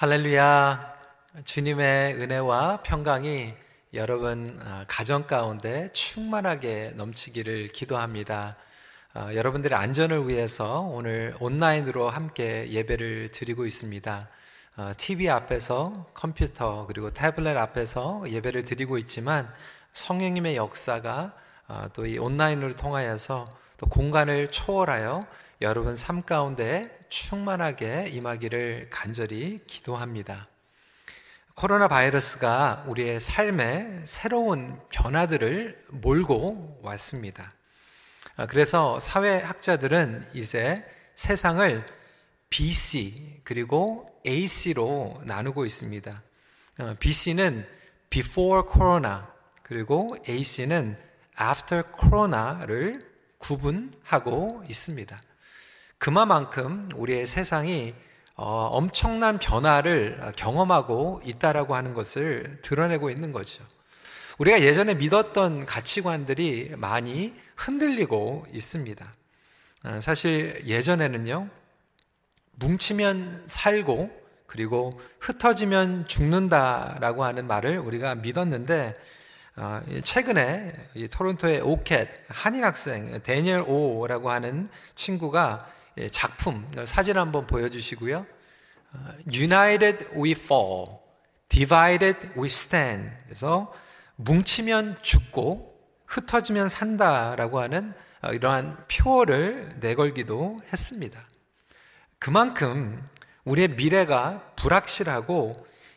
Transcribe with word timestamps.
할렐루야. 0.00 0.94
주님의 1.44 2.14
은혜와 2.14 2.80
평강이 2.84 3.52
여러분 3.92 4.58
아, 4.64 4.86
가정 4.88 5.26
가운데 5.26 5.90
충만하게 5.92 6.94
넘치기를 6.96 7.68
기도합니다. 7.68 8.56
아, 9.12 9.34
여러분들의 9.34 9.78
안전을 9.78 10.26
위해서 10.26 10.80
오늘 10.80 11.36
온라인으로 11.38 12.08
함께 12.08 12.70
예배를 12.70 13.28
드리고 13.28 13.66
있습니다. 13.66 14.28
TV 14.96 15.28
아, 15.28 15.36
앞에서 15.36 16.06
컴퓨터 16.14 16.86
그리고 16.86 17.10
태블릿 17.10 17.54
앞에서 17.58 18.24
예배를 18.26 18.64
드리고 18.64 18.96
있지만 18.96 19.52
성령님의 19.92 20.56
역사가 20.56 21.34
또 21.92 22.06
이 22.06 22.16
온라인을 22.16 22.74
통하여서 22.74 23.46
또 23.76 23.86
공간을 23.86 24.50
초월하여 24.50 25.26
여러분 25.62 25.94
삶 25.94 26.22
가운데 26.22 26.98
충만하게 27.10 28.08
임하기를 28.14 28.88
간절히 28.88 29.60
기도합니다. 29.66 30.48
코로나 31.54 31.86
바이러스가 31.86 32.84
우리의 32.86 33.20
삶에 33.20 34.00
새로운 34.06 34.80
변화들을 34.90 35.84
몰고 35.88 36.80
왔습니다. 36.82 37.52
아, 38.36 38.46
그래서 38.46 38.98
사회학자들은 39.00 40.30
이제 40.32 40.82
세상을 41.14 41.84
BC 42.48 43.42
그리고 43.44 44.18
AC로 44.26 45.20
나누고 45.26 45.66
있습니다. 45.66 46.22
어, 46.78 46.96
BC는 46.98 47.68
before 48.08 48.62
corona 48.66 49.24
그리고 49.62 50.16
AC는 50.26 50.96
after 51.38 51.84
corona를 52.00 53.02
구분하고 53.36 54.64
있습니다. 54.66 55.20
그만큼 56.00 56.88
우리의 56.96 57.26
세상이 57.26 57.94
어, 58.34 58.70
엄청난 58.72 59.38
변화를 59.38 60.32
경험하고 60.34 61.20
있다라고 61.26 61.74
하는 61.76 61.92
것을 61.92 62.58
드러내고 62.62 63.10
있는 63.10 63.32
거죠. 63.32 63.62
우리가 64.38 64.62
예전에 64.62 64.94
믿었던 64.94 65.66
가치관들이 65.66 66.72
많이 66.78 67.34
흔들리고 67.54 68.46
있습니다. 68.50 69.12
어, 69.84 69.98
사실 70.00 70.62
예전에는요, 70.64 71.50
뭉치면 72.52 73.44
살고 73.46 74.10
그리고 74.46 74.98
흩어지면 75.20 76.08
죽는다라고 76.08 77.24
하는 77.24 77.46
말을 77.46 77.78
우리가 77.78 78.14
믿었는데 78.14 78.94
어, 79.56 79.82
최근에 80.02 80.72
토론토의 81.10 81.60
오켓 81.60 82.08
한인 82.28 82.64
학생 82.64 83.20
데니얼 83.22 83.64
오라고 83.68 84.30
하는 84.30 84.70
친구가 84.94 85.58
예, 85.58 85.79
작품 86.08 86.66
사진 86.84 87.16
한번 87.16 87.46
보여주시고요. 87.46 88.26
어, 88.92 88.98
United 89.32 90.08
we 90.16 90.32
fall, 90.32 90.86
divided 91.48 92.30
we 92.38 92.46
stand. 92.46 93.10
그래서 93.24 93.72
뭉치면 94.16 94.98
죽고 95.02 95.70
흩어지면 96.06 96.68
산다라고 96.68 97.60
하는 97.60 97.94
어, 98.22 98.32
이러한 98.32 98.84
표어를 98.88 99.76
내걸기도 99.80 100.58
했습니다. 100.72 101.20
그만큼 102.18 103.04
우리의 103.44 103.68
미래가 103.68 104.52
불확실하고 104.56 105.54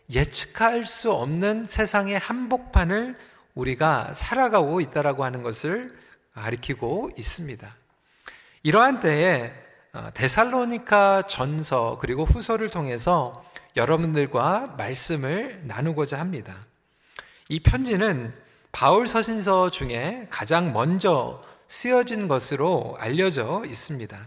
예측할 0.10 0.86
수 0.86 1.12
없는 1.12 1.66
세상의 1.66 2.18
한복판을 2.18 3.18
우리가 3.56 4.14
살아가고 4.14 4.82
있다라고 4.82 5.24
하는 5.24 5.44
것을 5.44 5.96
가리키고 6.34 7.12
있습니다. 7.18 7.70
이러한 8.64 9.02
때에 9.02 9.52
어, 9.54 9.63
데살로니카 10.14 11.24
전서 11.28 11.98
그리고 12.00 12.26
후서를 12.26 12.70
통해서 12.70 13.46
여러분들과 13.76 14.76
말씀을 14.78 15.62
나누고자 15.66 16.20
합니다. 16.20 16.56
이 17.50 17.60
편지는 17.60 18.34
바울 18.72 19.08
서신서 19.08 19.70
중에 19.70 20.28
가장 20.32 20.74
먼저 20.74 21.42
쓰여진 21.68 22.28
것으로 22.28 22.96
알려져 22.98 23.64
있습니다. 23.66 24.18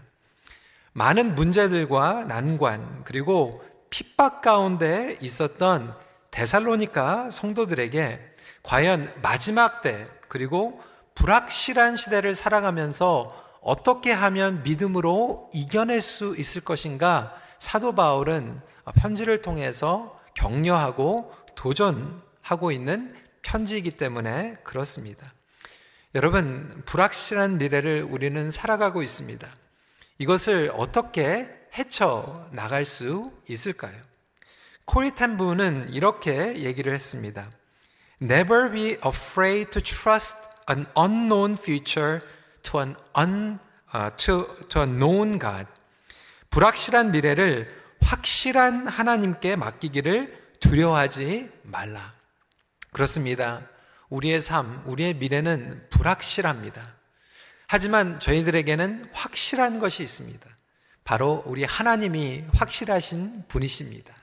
많은 0.93 1.35
문제들과 1.35 2.25
난관 2.25 3.03
그리고 3.03 3.61
핍박 3.89 4.41
가운데 4.41 5.17
있었던 5.21 5.95
데살로니카 6.31 7.29
성도들에게 7.31 8.19
과연 8.63 9.13
마지막 9.21 9.81
때 9.81 10.07
그리고 10.27 10.81
불확실한 11.15 11.95
시대를 11.95 12.35
살아가면서 12.35 13.46
어떻게 13.67 14.13
하면 14.13 14.63
믿음으로 14.63 15.49
이겨낼 15.53 15.99
수 15.99 16.37
있을 16.37 16.61
것인가 16.63 17.35
사도 17.59 17.93
바울은 17.93 18.61
편지를 18.95 19.41
통해서 19.41 20.17
격려하고 20.35 21.33
도전하고 21.55 22.71
있는 22.71 23.13
편지이기 23.41 23.91
때문에 23.91 24.55
그렇습니다. 24.63 25.27
여러분, 26.15 26.81
불확실한 26.85 27.57
미래를 27.57 28.07
우리는 28.09 28.49
살아가고 28.49 29.03
있습니다. 29.03 29.45
이것을 30.19 30.71
어떻게 30.73 31.49
헤쳐 31.77 32.47
나갈 32.53 32.85
수 32.85 33.33
있을까요? 33.49 34.01
코리탄 34.85 35.35
부는 35.35 35.89
이렇게 35.91 36.55
얘기를 36.55 36.93
했습니다. 36.93 37.45
Never 38.21 38.71
be 38.71 38.91
afraid 39.05 39.71
to 39.71 39.81
trust 39.81 40.37
an 40.69 40.85
unknown 40.97 41.57
future 41.59 42.21
to 42.69 42.79
an 42.81 42.95
un, 43.15 43.59
uh, 43.93 44.09
to, 44.17 44.47
to 44.69 44.81
a 44.81 44.87
known 44.87 45.39
God. 45.39 45.65
불확실한 46.49 47.11
미래를 47.11 47.67
확실한 48.01 48.87
하나님께 48.87 49.55
맡기기를 49.55 50.55
두려워하지 50.59 51.49
말라. 51.63 52.13
그렇습니다. 52.91 53.61
우리의 54.09 54.39
삶, 54.41 54.81
우리의 54.85 55.15
미래는 55.15 55.87
불확실합니다. 55.89 56.95
하지만 57.67 58.19
저희들에게는 58.19 59.09
확실한 59.11 59.79
것이 59.79 60.03
있습니다. 60.03 60.49
바로 61.03 61.43
우리 61.45 61.63
하나님이 61.63 62.45
확실하신 62.53 63.45
분이십니다. 63.47 64.13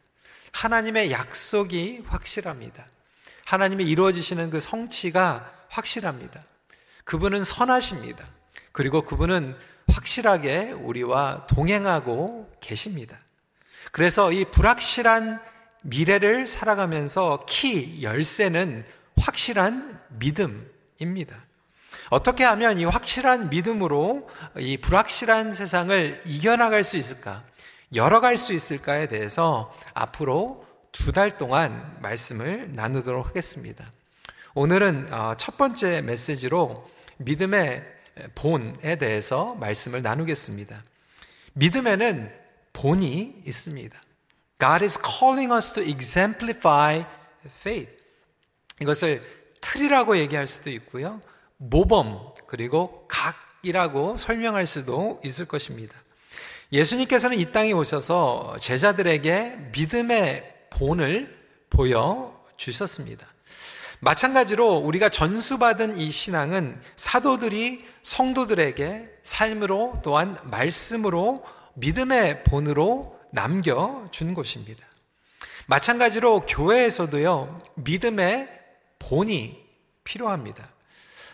하나님의 0.52 1.10
약속이 1.10 2.04
확실합니다. 2.06 2.86
하나님이 3.44 3.84
이루어지시는 3.84 4.50
그 4.50 4.60
성취가 4.60 5.52
확실합니다. 5.68 6.42
그분은 7.04 7.44
선하십니다. 7.44 8.24
그리고 8.72 9.02
그분은 9.02 9.56
확실하게 9.88 10.72
우리와 10.72 11.46
동행하고 11.46 12.50
계십니다. 12.60 13.18
그래서 13.92 14.32
이 14.32 14.44
불확실한 14.46 15.40
미래를 15.82 16.46
살아가면서 16.46 17.44
키, 17.46 18.02
열쇠는 18.02 18.84
확실한 19.16 20.00
믿음입니다. 20.18 21.38
어떻게 22.10 22.44
하면 22.44 22.78
이 22.78 22.84
확실한 22.84 23.50
믿음으로 23.50 24.28
이 24.58 24.78
불확실한 24.78 25.52
세상을 25.52 26.22
이겨나갈 26.26 26.82
수 26.82 26.96
있을까? 26.96 27.42
열어갈 27.94 28.36
수 28.36 28.52
있을까에 28.52 29.08
대해서 29.08 29.72
앞으로 29.94 30.64
두 30.92 31.12
달 31.12 31.36
동안 31.36 31.98
말씀을 32.00 32.74
나누도록 32.74 33.26
하겠습니다. 33.26 33.84
오늘은 34.56 35.12
어, 35.12 35.34
첫 35.36 35.56
번째 35.56 36.00
메시지로 36.02 36.88
믿음의 37.16 37.84
본에 38.36 38.96
대해서 38.96 39.56
말씀을 39.56 40.00
나누겠습니다. 40.02 40.80
믿음에는 41.54 42.32
본이 42.72 43.34
있습니다. 43.44 44.00
God 44.60 44.84
is 44.84 44.96
calling 45.04 45.52
us 45.52 45.72
to 45.72 45.82
exemplify 45.82 47.04
faith. 47.46 47.92
이것을 48.80 49.20
틀이라고 49.60 50.18
얘기할 50.18 50.46
수도 50.46 50.70
있고요. 50.70 51.20
모범, 51.56 52.34
그리고 52.46 53.08
각이라고 53.08 54.16
설명할 54.16 54.66
수도 54.66 55.20
있을 55.24 55.46
것입니다. 55.46 55.96
예수님께서는 56.70 57.38
이 57.38 57.50
땅에 57.50 57.72
오셔서 57.72 58.56
제자들에게 58.60 59.70
믿음의 59.72 60.68
본을 60.70 61.36
보여주셨습니다. 61.70 63.33
마찬가지로 64.04 64.76
우리가 64.76 65.08
전수받은 65.08 65.96
이 65.96 66.10
신앙은 66.10 66.78
사도들이 66.94 67.82
성도들에게 68.02 69.06
삶으로 69.22 70.00
또한 70.04 70.36
말씀으로 70.44 71.42
믿음의 71.72 72.44
본으로 72.44 73.18
남겨준 73.32 74.34
것입니다. 74.34 74.84
마찬가지로 75.68 76.44
교회에서도요, 76.44 77.62
믿음의 77.76 78.48
본이 78.98 79.64
필요합니다. 80.04 80.62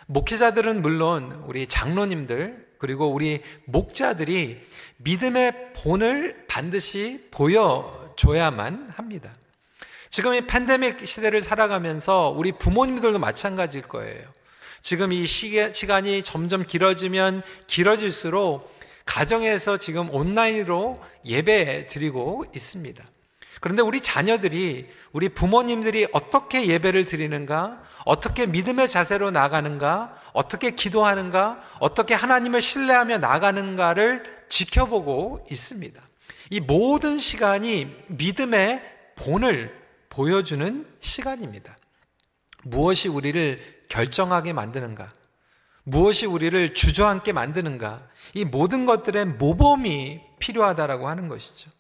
목회자들은 0.07 0.81
물론 0.81 1.43
우리 1.47 1.67
장로님들, 1.67 2.69
그리고 2.79 3.09
우리 3.09 3.43
목자들이 3.65 4.65
믿음의 4.99 5.73
본을 5.75 6.47
반드시 6.47 7.27
보여줘야만 7.33 8.91
합니다. 8.95 9.33
지금 10.11 10.35
이 10.35 10.41
팬데믹 10.41 11.07
시대를 11.07 11.41
살아가면서 11.41 12.35
우리 12.37 12.51
부모님들도 12.51 13.21
마찬가지일 13.21 13.85
거예요. 13.87 14.27
지금 14.83 15.13
이 15.13 15.25
시간이 15.25 16.25
점점 16.25 16.67
길어지면 16.67 17.43
길어질수록 17.69 18.77
가정에서 19.05 19.77
지금 19.77 20.13
온라인으로 20.13 21.01
예배 21.25 21.87
드리고 21.87 22.45
있습니다. 22.55 23.05
그런데 23.61 23.83
우리 23.83 24.01
자녀들이 24.01 24.89
우리 25.13 25.29
부모님들이 25.29 26.09
어떻게 26.13 26.67
예배를 26.67 27.05
드리는가, 27.05 27.81
어떻게 28.05 28.47
믿음의 28.47 28.89
자세로 28.89 29.31
나가는가, 29.31 30.17
어떻게 30.33 30.73
기도하는가, 30.73 31.63
어떻게 31.79 32.15
하나님을 32.15 32.61
신뢰하며 32.61 33.19
나가는가를 33.19 34.25
지켜보고 34.49 35.47
있습니다. 35.53 36.01
이 36.51 36.59
모든 36.59 37.19
시간이 37.19 37.95
믿음의 38.09 38.83
본을 39.17 39.80
보여주는 40.11 40.87
시간입니다. 41.01 41.77
무엇이 42.65 43.09
우리를 43.09 43.59
결정하게 43.89 44.53
만드는가? 44.53 45.11
무엇이 45.85 46.27
우리를 46.27 46.75
주저앉게 46.75 47.33
만드는가? 47.33 47.99
이 48.35 48.45
모든 48.45 48.85
것들의 48.87 49.25
모범이 49.25 50.21
필요하다라고 50.39 51.09
하는 51.09 51.29
것이죠. 51.29 51.71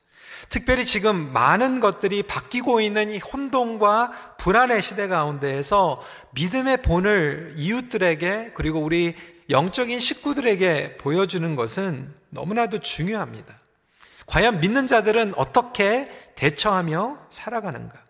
특별히 0.48 0.84
지금 0.84 1.32
많은 1.32 1.80
것들이 1.80 2.22
바뀌고 2.22 2.80
있는 2.80 3.10
이 3.10 3.18
혼돈과 3.18 4.36
불안의 4.38 4.80
시대 4.82 5.06
가운데에서 5.06 6.02
믿음의 6.32 6.82
본을 6.82 7.54
이웃들에게 7.56 8.52
그리고 8.54 8.80
우리 8.80 9.14
영적인 9.48 10.00
식구들에게 10.00 10.96
보여주는 10.96 11.54
것은 11.54 12.12
너무나도 12.30 12.78
중요합니다. 12.78 13.58
과연 14.26 14.60
믿는 14.60 14.86
자들은 14.86 15.34
어떻게 15.36 16.10
대처하며 16.36 17.26
살아가는가? 17.28 18.09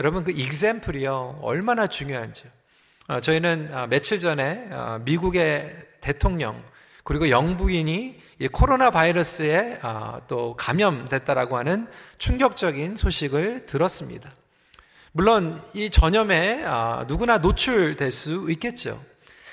여러분 0.00 0.24
그 0.24 0.30
example이요 0.30 1.40
얼마나 1.42 1.86
중요한지요. 1.86 2.50
어, 3.08 3.20
저희는 3.20 3.68
어, 3.70 3.86
며칠 3.86 4.18
전에 4.18 4.66
어, 4.70 4.98
미국의 5.04 5.76
대통령 6.00 6.64
그리고 7.04 7.28
영부인이 7.28 8.18
코로나 8.50 8.90
바이러스에 8.90 9.78
또 10.26 10.56
감염됐다라고 10.56 11.58
하는 11.58 11.86
충격적인 12.16 12.96
소식을 12.96 13.66
들었습니다. 13.66 14.30
물론 15.12 15.60
이 15.74 15.90
전염에 15.90 16.64
누구나 17.06 17.36
노출될 17.38 18.10
수 18.10 18.50
있겠죠. 18.52 18.98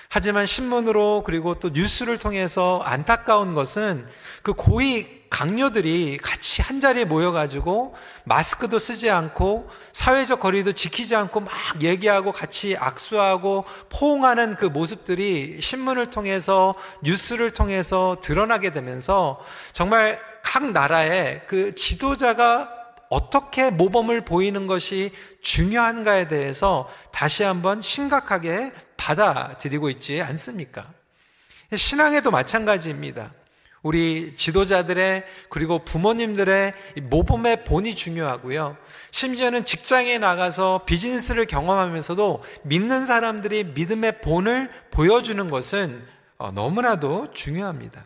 하지만 0.08 0.46
신문으로 0.46 1.24
그리고 1.26 1.56
또 1.56 1.70
뉴스를 1.70 2.18
통해서 2.18 2.80
안타까운 2.86 3.54
것은 3.54 4.08
그 4.44 4.54
고위 4.54 5.17
강요들이 5.30 6.18
같이 6.18 6.62
한 6.62 6.80
자리에 6.80 7.06
모여가지고 7.06 7.96
마스크도 8.26 8.80
쓰지 8.80 9.10
않고 9.10 9.70
사회적 9.92 10.40
거리도 10.40 10.74
지키지 10.74 11.16
않고 11.16 11.42
막 11.42 11.52
얘기하고 11.82 12.32
같이 12.32 12.76
악수하고 12.78 13.66
포옹하는 13.90 14.56
그 14.56 14.66
모습들이 14.66 15.60
신문을 15.62 16.08
통해서 16.08 16.74
뉴스를 17.04 17.52
통해서 17.52 18.18
드러나게 18.22 18.72
되면서 18.72 19.44
정말 19.72 20.20
각 20.44 20.72
나라의 20.72 21.44
그 21.48 21.76
지도자가 21.76 22.72
어떻게 23.10 23.70
모범을 23.70 24.26
보이는 24.26 24.68
것이 24.68 25.12
중요한가에 25.42 26.28
대해서 26.28 26.90
다시 27.12 27.44
한번 27.44 27.82
심각하게 27.82 28.72
받아들이고 28.98 29.90
있지 29.92 30.22
않습니까? 30.22 30.86
신앙에도 31.74 32.32
마찬가지입니다. 32.32 33.32
우리 33.84 34.36
지도자들의 34.36 35.24
그리고 35.50 35.80
부모님들의 35.80 36.74
모범의 37.04 37.64
본이 37.64 37.96
중요하고요. 37.96 38.76
심지어는 39.12 39.66
직장에 39.66 40.18
나가서 40.18 40.84
비즈니스를 40.86 41.46
경험하면서도 41.46 42.44
믿는 42.64 43.06
사람들이 43.06 43.66
믿음의 43.66 44.22
본을 44.22 44.70
보여주는 44.92 45.48
것은 45.50 46.04
어, 46.38 46.52
너무나도 46.52 47.34
중요합니다. 47.34 48.06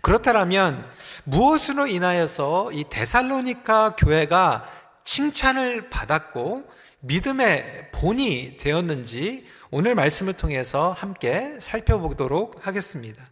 그렇다면 0.00 0.84
무엇으로 1.24 1.86
인하여서 1.86 2.72
이 2.72 2.84
데살로니카 2.88 3.96
교회가 3.96 4.66
칭찬을 5.04 5.90
받았고 5.90 6.64
믿음의 7.00 7.90
본이 7.92 8.56
되었는지 8.56 9.46
오늘 9.70 9.94
말씀을 9.94 10.32
통해서 10.34 10.92
함께 10.92 11.56
살펴보도록 11.60 12.66
하겠습니다. 12.66 13.22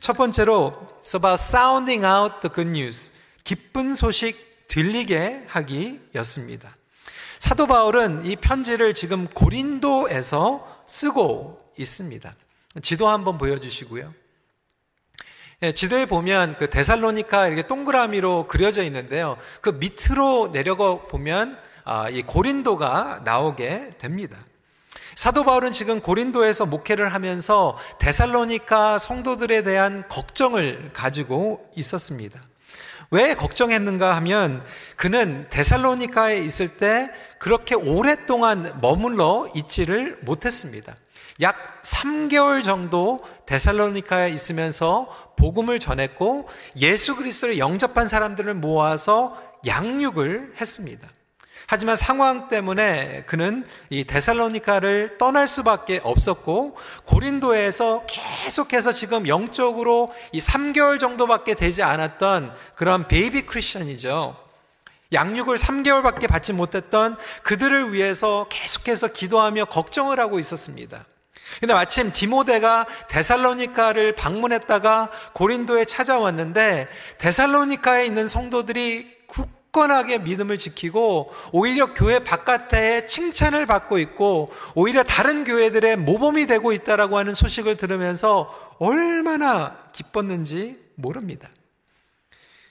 첫 0.00 0.16
번째로 0.16 0.86
it's 1.02 1.14
about 1.14 1.40
sounding 1.40 2.04
out 2.04 2.40
the 2.40 2.52
good 2.54 2.70
news. 2.70 3.12
기쁜 3.44 3.94
소식 3.94 4.66
들리게 4.68 5.44
하기였습니다. 5.46 6.74
사도 7.38 7.66
바울은 7.66 8.26
이 8.26 8.36
편지를 8.36 8.94
지금 8.94 9.26
고린도에서 9.28 10.82
쓰고 10.86 11.72
있습니다. 11.78 12.32
지도 12.82 13.08
한번 13.08 13.38
보여주시고요. 13.38 14.12
예, 15.62 15.72
지도에 15.72 16.06
보면 16.06 16.56
그 16.58 16.70
데살로니카 16.70 17.48
이렇게 17.48 17.66
동그라미로 17.66 18.46
그려져 18.46 18.84
있는데요. 18.84 19.36
그 19.60 19.70
밑으로 19.70 20.52
내려가 20.52 21.00
보면 21.02 21.58
아, 21.84 22.08
이 22.10 22.22
고린도가 22.22 23.22
나오게 23.24 23.90
됩니다. 23.98 24.36
사도 25.18 25.42
바울은 25.42 25.72
지금 25.72 26.00
고린도에서 26.00 26.66
목회를 26.66 27.12
하면서 27.12 27.76
데살로니카 27.98 29.00
성도들에 29.00 29.64
대한 29.64 30.04
걱정을 30.08 30.92
가지고 30.92 31.68
있었습니다. 31.74 32.40
왜 33.10 33.34
걱정했는가 33.34 34.14
하면 34.14 34.62
그는 34.94 35.48
데살로니카에 35.50 36.38
있을 36.38 36.76
때 36.76 37.10
그렇게 37.40 37.74
오랫동안 37.74 38.78
머물러 38.80 39.48
있지를 39.56 40.20
못했습니다. 40.22 40.94
약 41.40 41.82
3개월 41.82 42.62
정도 42.62 43.18
데살로니카에 43.46 44.28
있으면서 44.28 45.32
복음을 45.36 45.80
전했고 45.80 46.48
예수 46.76 47.16
그리스도를 47.16 47.58
영접한 47.58 48.06
사람들을 48.06 48.54
모아서 48.54 49.36
양육을 49.66 50.54
했습니다. 50.60 51.08
하지만 51.70 51.96
상황 51.96 52.48
때문에 52.48 53.24
그는 53.26 53.62
이 53.90 54.04
데살로니카를 54.04 55.18
떠날 55.18 55.46
수밖에 55.46 56.00
없었고 56.02 56.78
고린도에서 57.04 58.06
계속해서 58.06 58.92
지금 58.92 59.28
영적으로 59.28 60.10
이 60.32 60.38
3개월 60.38 60.98
정도밖에 60.98 61.52
되지 61.52 61.82
않았던 61.82 62.54
그런 62.74 63.06
baby 63.06 63.42
Christian이죠. 63.42 64.34
양육을 65.12 65.58
3개월밖에 65.58 66.26
받지 66.26 66.54
못했던 66.54 67.18
그들을 67.42 67.92
위해서 67.92 68.46
계속해서 68.48 69.08
기도하며 69.08 69.66
걱정을 69.66 70.18
하고 70.20 70.38
있었습니다. 70.38 71.04
근데 71.60 71.74
마침 71.74 72.10
디모데가 72.10 72.86
데살로니카를 73.08 74.14
방문했다가 74.14 75.10
고린도에 75.34 75.84
찾아왔는데 75.84 76.88
데살로니카에 77.18 78.06
있는 78.06 78.26
성도들이 78.26 79.17
굳건하게 79.72 80.18
믿음을 80.18 80.58
지키고 80.58 81.30
오히려 81.52 81.92
교회 81.94 82.18
바깥에 82.18 83.06
칭찬을 83.06 83.66
받고 83.66 83.98
있고 83.98 84.50
오히려 84.74 85.02
다른 85.02 85.44
교회들의 85.44 85.96
모범이 85.96 86.46
되고 86.46 86.72
있다라고 86.72 87.18
하는 87.18 87.34
소식을 87.34 87.76
들으면서 87.76 88.76
얼마나 88.78 89.76
기뻤는지 89.92 90.78
모릅니다. 90.94 91.48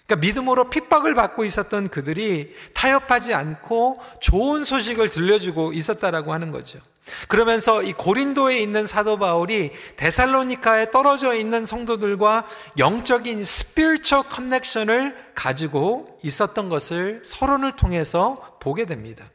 그러니까 0.07 0.25
믿음으로 0.25 0.69
핍박을 0.69 1.13
받고 1.13 1.43
있었던 1.43 1.89
그들이 1.89 2.55
타협하지 2.73 3.33
않고 3.33 3.99
좋은 4.21 4.63
소식을 4.63 5.09
들려주고 5.09 5.73
있었다라고 5.73 6.31
하는 6.33 6.51
거죠. 6.51 6.79
그러면서 7.27 7.83
이 7.83 7.93
고린도에 7.93 8.57
있는 8.57 8.87
사도 8.87 9.17
바울이 9.17 9.71
데살로니카에 9.97 10.91
떨어져 10.91 11.35
있는 11.35 11.65
성도들과 11.65 12.47
영적인 12.77 13.43
스피리처 13.43 14.23
커넥션을 14.23 15.15
가지고 15.35 16.17
있었던 16.23 16.69
것을 16.69 17.21
서론을 17.23 17.73
통해서 17.73 18.57
보게 18.61 18.85
됩니다. 18.85 19.25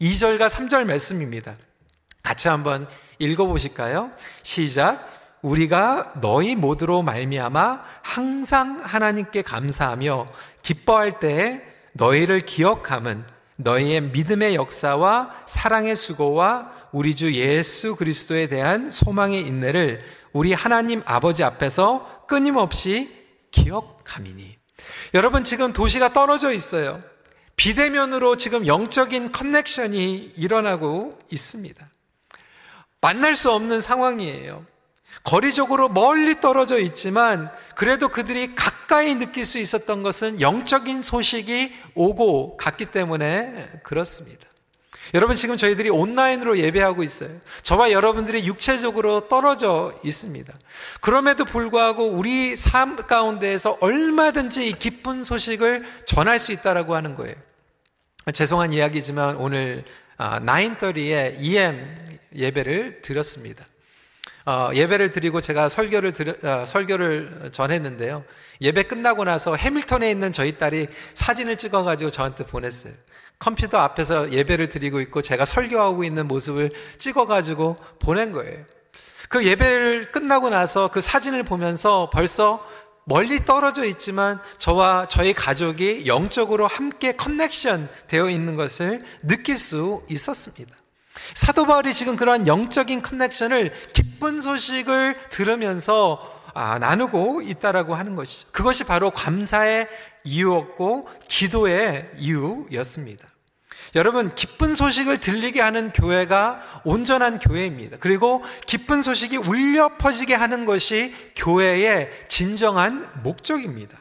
2절과 0.00 0.48
3절 0.48 0.84
말씀입니다. 0.84 1.56
같이 2.22 2.48
한번 2.48 2.86
읽어 3.18 3.46
보실까요? 3.46 4.10
시작. 4.42 5.15
우리가 5.42 6.14
너희 6.20 6.56
모두로 6.56 7.02
말미암아 7.02 7.84
항상 8.02 8.80
하나님께 8.82 9.42
감사하며 9.42 10.26
기뻐할 10.62 11.18
때에 11.18 11.62
너희를 11.92 12.40
기억함은 12.40 13.24
너희의 13.56 14.02
믿음의 14.02 14.54
역사와 14.54 15.44
사랑의 15.46 15.96
수고와 15.96 16.72
우리 16.92 17.16
주 17.16 17.32
예수 17.34 17.96
그리스도에 17.96 18.48
대한 18.48 18.90
소망의 18.90 19.46
인내를 19.46 20.02
우리 20.32 20.52
하나님 20.52 21.02
아버지 21.06 21.42
앞에서 21.44 22.26
끊임없이 22.26 23.14
기억함이니. 23.50 24.56
여러분 25.14 25.44
지금 25.44 25.72
도시가 25.72 26.12
떨어져 26.12 26.52
있어요. 26.52 27.00
비대면으로 27.56 28.36
지금 28.36 28.66
영적인 28.66 29.32
커넥션이 29.32 30.34
일어나고 30.36 31.18
있습니다. 31.30 31.86
만날 33.00 33.34
수 33.34 33.50
없는 33.50 33.80
상황이에요. 33.80 34.66
거리적으로 35.26 35.88
멀리 35.88 36.40
떨어져 36.40 36.78
있지만 36.78 37.50
그래도 37.74 38.08
그들이 38.08 38.54
가까이 38.54 39.16
느낄 39.16 39.44
수 39.44 39.58
있었던 39.58 40.04
것은 40.04 40.40
영적인 40.40 41.02
소식이 41.02 41.74
오고 41.94 42.56
갔기 42.56 42.86
때문에 42.86 43.80
그렇습니다. 43.82 44.46
여러분 45.14 45.34
지금 45.34 45.56
저희들이 45.56 45.90
온라인으로 45.90 46.58
예배하고 46.58 47.02
있어요. 47.02 47.30
저와 47.62 47.90
여러분들이 47.90 48.46
육체적으로 48.46 49.28
떨어져 49.28 49.92
있습니다. 50.04 50.52
그럼에도 51.00 51.44
불구하고 51.44 52.06
우리 52.06 52.56
삶 52.56 52.96
가운데에서 52.96 53.78
얼마든지 53.80 54.68
이 54.68 54.72
기쁜 54.78 55.24
소식을 55.24 55.84
전할 56.06 56.38
수 56.38 56.52
있다라고 56.52 56.94
하는 56.94 57.16
거예요. 57.16 57.34
죄송한 58.32 58.72
이야기지만 58.72 59.36
오늘 59.36 59.84
9.30에 60.18 61.36
EM 61.40 62.18
예배를 62.34 63.02
드렸습니다. 63.02 63.64
어, 64.46 64.70
예배를 64.72 65.10
드리고 65.10 65.40
제가 65.40 65.68
설교를 65.68 66.12
드려, 66.12 66.32
어, 66.44 66.64
설교를 66.64 67.50
전했는데요. 67.50 68.24
예배 68.60 68.84
끝나고 68.84 69.24
나서 69.24 69.56
해밀턴에 69.56 70.08
있는 70.08 70.32
저희 70.32 70.56
딸이 70.56 70.86
사진을 71.14 71.56
찍어가지고 71.56 72.12
저한테 72.12 72.46
보냈어요. 72.46 72.92
컴퓨터 73.40 73.78
앞에서 73.78 74.30
예배를 74.30 74.68
드리고 74.68 75.00
있고 75.00 75.20
제가 75.20 75.44
설교하고 75.44 76.04
있는 76.04 76.28
모습을 76.28 76.70
찍어가지고 76.96 77.76
보낸 77.98 78.30
거예요. 78.30 78.64
그 79.28 79.44
예배를 79.44 80.12
끝나고 80.12 80.48
나서 80.48 80.88
그 80.88 81.00
사진을 81.00 81.42
보면서 81.42 82.08
벌써 82.12 82.64
멀리 83.04 83.44
떨어져 83.44 83.84
있지만 83.84 84.40
저와 84.58 85.06
저희 85.08 85.32
가족이 85.32 86.06
영적으로 86.06 86.68
함께 86.68 87.12
커넥션 87.12 87.88
되어 88.06 88.30
있는 88.30 88.54
것을 88.54 89.04
느낄 89.22 89.56
수 89.58 90.02
있었습니다. 90.08 90.74
사도 91.34 91.66
바울이 91.66 91.92
지금 91.94 92.16
그런 92.16 92.46
영적인 92.46 93.02
커넥션을 93.02 93.72
기쁜 93.92 94.40
소식을 94.40 95.16
들으면서 95.30 96.20
아, 96.54 96.78
나누고 96.78 97.42
있다라고 97.42 97.94
하는 97.94 98.16
것이죠. 98.16 98.48
그것이 98.50 98.84
바로 98.84 99.10
감사의 99.10 99.88
이유였고 100.24 101.06
기도의 101.28 102.10
이유였습니다. 102.16 103.28
여러분, 103.94 104.34
기쁜 104.34 104.74
소식을 104.74 105.20
들리게 105.20 105.60
하는 105.60 105.90
교회가 105.90 106.82
온전한 106.84 107.38
교회입니다. 107.38 107.98
그리고 108.00 108.42
기쁜 108.66 109.02
소식이 109.02 109.36
울려 109.36 109.96
퍼지게 109.96 110.34
하는 110.34 110.64
것이 110.64 111.14
교회의 111.36 112.10
진정한 112.28 113.08
목적입니다. 113.22 113.96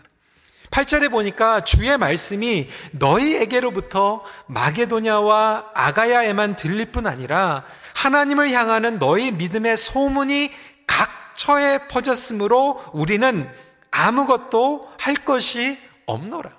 8절에 0.75 1.09
보니까 1.09 1.61
주의 1.61 1.97
말씀이 1.97 2.67
너희에게로부터 2.91 4.25
마게도냐와 4.47 5.71
아가야에만 5.73 6.57
들릴 6.57 6.91
뿐 6.91 7.07
아니라 7.07 7.63
하나님을 7.93 8.49
향하는 8.51 8.99
너희 8.99 9.31
믿음의 9.31 9.77
소문이 9.77 10.51
각 10.85 11.09
처에 11.37 11.87
퍼졌으므로 11.87 12.83
우리는 12.91 13.49
아무것도 13.89 14.91
할 14.99 15.15
것이 15.15 15.79
없노라. 16.07 16.51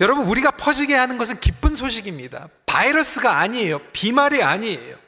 여러분, 0.00 0.26
우리가 0.26 0.50
퍼지게 0.50 0.94
하는 0.94 1.16
것은 1.16 1.40
기쁜 1.40 1.74
소식입니다. 1.74 2.50
바이러스가 2.66 3.38
아니에요. 3.38 3.78
비말이 3.92 4.42
아니에요. 4.42 4.98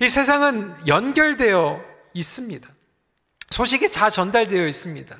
이 0.00 0.08
세상은 0.08 0.72
연결되어 0.86 1.82
있습니다. 2.12 2.68
소식이 3.50 3.90
다 3.90 4.08
전달되어 4.08 4.68
있습니다. 4.68 5.16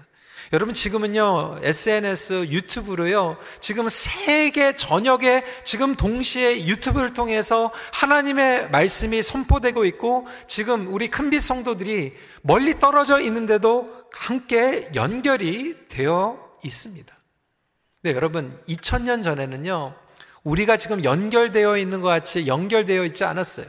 여러분 0.52 0.74
지금은요 0.74 1.58
SNS 1.62 2.48
유튜브로요 2.50 3.36
지금 3.60 3.88
세계 3.88 4.76
전역에 4.76 5.44
지금 5.64 5.94
동시에 5.94 6.66
유튜브를 6.66 7.14
통해서 7.14 7.72
하나님의 7.92 8.70
말씀이 8.70 9.22
선포되고 9.22 9.84
있고 9.86 10.26
지금 10.46 10.92
우리 10.92 11.08
큰빛 11.08 11.40
성도들이 11.40 12.12
멀리 12.42 12.78
떨어져 12.78 13.20
있는데도 13.20 13.86
함께 14.12 14.88
연결이 14.94 15.74
되어 15.88 16.38
있습니다. 16.62 17.12
네 18.02 18.12
여러분 18.12 18.56
2000년 18.68 19.22
전에는요 19.22 19.94
우리가 20.44 20.76
지금 20.76 21.02
연결되어 21.04 21.78
있는 21.78 22.02
것 22.02 22.08
같이 22.08 22.46
연결되어 22.46 23.04
있지 23.06 23.24
않았어요. 23.24 23.66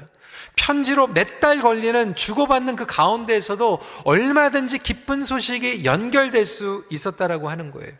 편지로 0.55 1.07
몇 1.07 1.39
달 1.39 1.61
걸리는 1.61 2.15
주고받는 2.15 2.75
그 2.75 2.85
가운데에서도 2.85 3.79
얼마든지 4.05 4.79
기쁜 4.79 5.23
소식이 5.23 5.85
연결될 5.85 6.45
수 6.45 6.85
있었다라고 6.89 7.49
하는 7.49 7.71
거예요. 7.71 7.91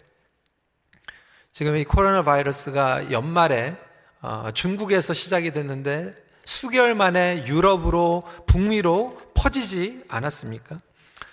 지금 1.53 1.77
이 1.77 1.83
코로나 1.83 2.21
바이러스가 2.24 3.12
연말에 3.12 3.75
어, 4.21 4.50
중국에서 4.53 5.13
시작이 5.13 5.51
됐는데 5.51 6.15
수개월 6.43 6.95
만에 6.95 7.45
유럽으로 7.47 8.24
북미로 8.47 9.17
퍼지지 9.35 10.03
않았습니까? 10.07 10.77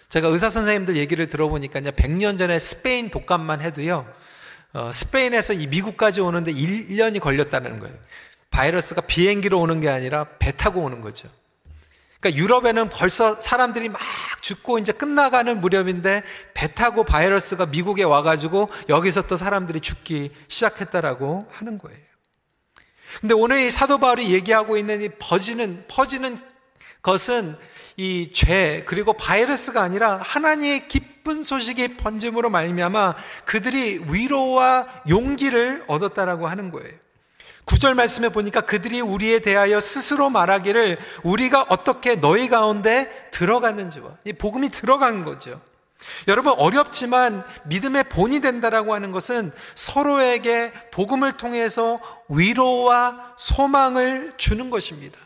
제가 0.09 0.29
의사 0.29 0.50
선생님들 0.50 0.97
얘기를 0.97 1.26
들어보니까 1.29 1.81
100년 1.81 2.37
전에 2.38 2.59
스페인 2.59 3.11
독감만 3.11 3.62
해도요. 3.62 4.07
어, 4.75 4.91
스페인에서 4.93 5.55
이 5.55 5.67
미국까지 5.67 6.21
오는데 6.21 6.52
1년이 6.52 7.21
걸렸다는 7.21 7.79
거예요. 7.79 7.95
바이러스가 8.53 9.01
비행기로 9.01 9.59
오는 9.59 9.81
게 9.81 9.89
아니라 9.89 10.25
배 10.39 10.53
타고 10.53 10.83
오는 10.83 11.01
거죠. 11.01 11.29
그러니까 12.21 12.41
유럽에는 12.41 12.89
벌써 12.89 13.35
사람들이 13.35 13.89
막 13.89 14.01
죽고 14.43 14.79
이제 14.79 14.93
끝나가는 14.93 15.61
무렵인데 15.61 16.23
배 16.55 16.73
타고 16.73 17.03
바이러스가 17.03 17.67
미국에 17.67 18.05
와가지고 18.05 18.71
여기서 18.89 19.23
또 19.23 19.37
사람들이 19.37 19.81
죽기 19.81 20.31
시작했다라고 20.47 21.49
하는 21.51 21.79
거예요. 21.79 21.99
근데 23.21 23.35
오늘 23.35 23.61
이 23.61 23.71
사도 23.71 23.99
바울이 23.99 24.33
얘기하고 24.33 24.77
있는 24.77 25.03
이 25.03 25.09
퍼지는, 25.19 25.85
퍼지는 25.89 26.39
것은 27.03 27.57
이 27.97 28.31
죄, 28.33 28.85
그리고 28.87 29.13
바이러스가 29.13 29.83
아니라 29.83 30.19
하나님의 30.23 30.89
기쁜 30.89 31.43
소식이 31.43 31.97
번짐으로 31.97 32.49
말미암아 32.51 33.15
그들이 33.45 34.05
위로와 34.09 34.87
용기를 35.09 35.85
얻었다라고 35.89 36.47
하는 36.47 36.71
거예요. 36.71 37.03
구절 37.64 37.95
말씀에 37.95 38.28
보니까 38.28 38.62
그들이 38.62 39.00
우리에 39.00 39.38
대하여 39.38 39.81
스스로 39.81 40.31
말하기를 40.31 40.99
우리가 41.23 41.66
어떻게 41.69 42.16
너희 42.16 42.49
가운데 42.49 43.28
들어갔는지와 43.31 44.19
이 44.25 44.33
복음이 44.33 44.71
들어간 44.71 45.25
거죠. 45.25 45.61
여러분 46.26 46.52
어렵지만 46.57 47.45
믿음의 47.64 48.04
본이 48.04 48.40
된다라고 48.40 48.95
하는 48.95 49.12
것은 49.12 49.52
서로에게 49.75 50.73
복음을 50.90 51.33
통해서 51.33 52.00
위로와 52.28 53.35
소망을 53.38 54.35
주는 54.37 54.69
것입니다. 54.71 55.19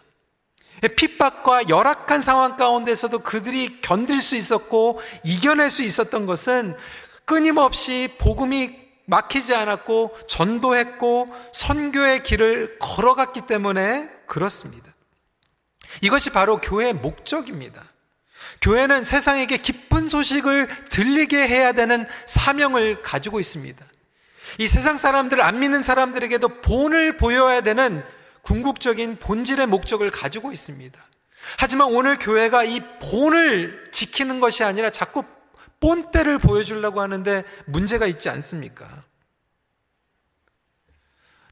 핍박과 0.96 1.70
열악한 1.70 2.20
상황 2.20 2.56
가운데서도 2.56 3.20
그들이 3.20 3.80
견딜 3.80 4.20
수 4.20 4.36
있었고 4.36 5.00
이겨낼 5.24 5.70
수 5.70 5.82
있었던 5.82 6.26
것은 6.26 6.76
끊임없이 7.24 8.10
복음이 8.18 8.85
막히지 9.06 9.54
않았고 9.54 10.16
전도했고 10.28 11.34
선교의 11.52 12.22
길을 12.22 12.78
걸어갔기 12.80 13.42
때문에 13.42 14.08
그렇습니다. 14.26 14.92
이것이 16.02 16.30
바로 16.30 16.60
교회의 16.60 16.92
목적입니다. 16.92 17.82
교회는 18.60 19.04
세상에게 19.04 19.58
기쁜 19.58 20.08
소식을 20.08 20.68
들리게 20.90 21.46
해야 21.48 21.72
되는 21.72 22.06
사명을 22.26 23.02
가지고 23.02 23.40
있습니다. 23.40 23.84
이 24.58 24.66
세상 24.66 24.96
사람들을 24.96 25.42
안 25.42 25.60
믿는 25.60 25.82
사람들에게도 25.82 26.60
본을 26.62 27.16
보여야 27.16 27.60
되는 27.60 28.02
궁극적인 28.42 29.18
본질의 29.18 29.66
목적을 29.66 30.10
가지고 30.10 30.52
있습니다. 30.52 30.98
하지만 31.58 31.88
오늘 31.88 32.18
교회가 32.18 32.64
이 32.64 32.80
본을 33.00 33.90
지키는 33.92 34.40
것이 34.40 34.64
아니라 34.64 34.90
자꾸 34.90 35.25
본때를 35.80 36.38
보여주려고 36.38 37.00
하는데 37.00 37.45
문제가 37.66 38.06
있지 38.06 38.28
않습니까? 38.28 39.02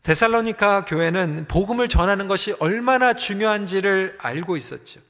데살로니카 0.03 0.85
교회는 0.85 1.47
복음을 1.49 1.89
전하는 1.89 2.29
것이 2.29 2.55
얼마나 2.61 3.15
중요한지를 3.15 4.19
알고 4.21 4.57
있었죠. 4.57 5.01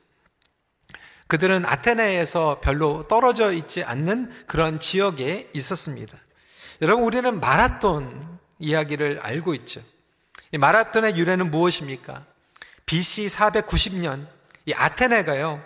그들은 1.26 1.66
아테네에서 1.66 2.60
별로 2.62 3.08
떨어져 3.08 3.50
있지 3.52 3.82
않는 3.82 4.30
그런 4.46 4.78
지역에 4.78 5.50
있었습니다. 5.52 6.16
여러분, 6.82 7.04
우리는 7.04 7.40
마라톤 7.40 8.38
이야기를 8.60 9.18
알고 9.20 9.54
있죠. 9.54 9.82
이 10.52 10.58
마라톤의 10.58 11.16
유래는 11.16 11.50
무엇입니까? 11.50 12.24
BC 12.86 13.26
490년, 13.26 14.26
이 14.66 14.72
아테네가요, 14.74 15.60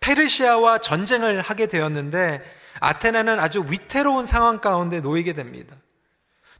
페르시아와 0.00 0.78
전쟁을 0.78 1.40
하게 1.40 1.68
되었는데, 1.68 2.40
아테네는 2.80 3.38
아주 3.40 3.64
위태로운 3.68 4.26
상황 4.26 4.60
가운데 4.60 5.00
놓이게 5.00 5.32
됩니다. 5.32 5.76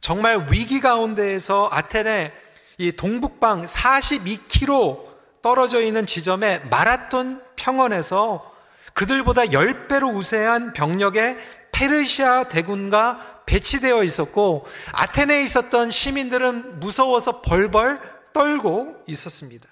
정말 0.01 0.47
위기 0.51 0.81
가운데에서 0.81 1.69
아테네 1.71 2.33
이 2.77 2.91
동북방 2.91 3.63
42km 3.63 5.05
떨어져 5.41 5.81
있는 5.81 6.05
지점에 6.05 6.59
마라톤 6.69 7.41
평원에서 7.55 8.53
그들보다 8.93 9.43
10배로 9.43 10.13
우세한 10.15 10.73
병력의 10.73 11.37
페르시아 11.71 12.45
대군과 12.45 13.43
배치되어 13.45 14.03
있었고 14.03 14.65
아테네에 14.93 15.43
있었던 15.43 15.91
시민들은 15.91 16.79
무서워서 16.79 17.41
벌벌 17.41 17.99
떨고 18.33 19.03
있었습니다. 19.07 19.67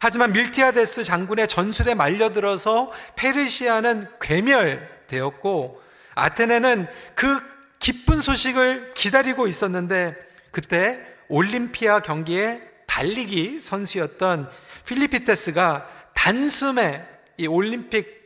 하지만 0.00 0.32
밀티아데스 0.32 1.02
장군의 1.04 1.48
전술에 1.48 1.94
말려들어서 1.94 2.92
페르시아는 3.16 4.08
괴멸 4.20 4.93
되었고 5.14 5.82
아테네는 6.14 6.86
그 7.14 7.40
기쁜 7.78 8.20
소식을 8.20 8.94
기다리고 8.94 9.46
있었는데 9.46 10.14
그때 10.50 11.00
올림피아 11.28 12.00
경기에 12.00 12.62
달리기 12.86 13.60
선수였던 13.60 14.50
필리피테스가 14.86 15.88
단숨에 16.14 17.06
이 17.38 17.46
올림픽 17.46 18.22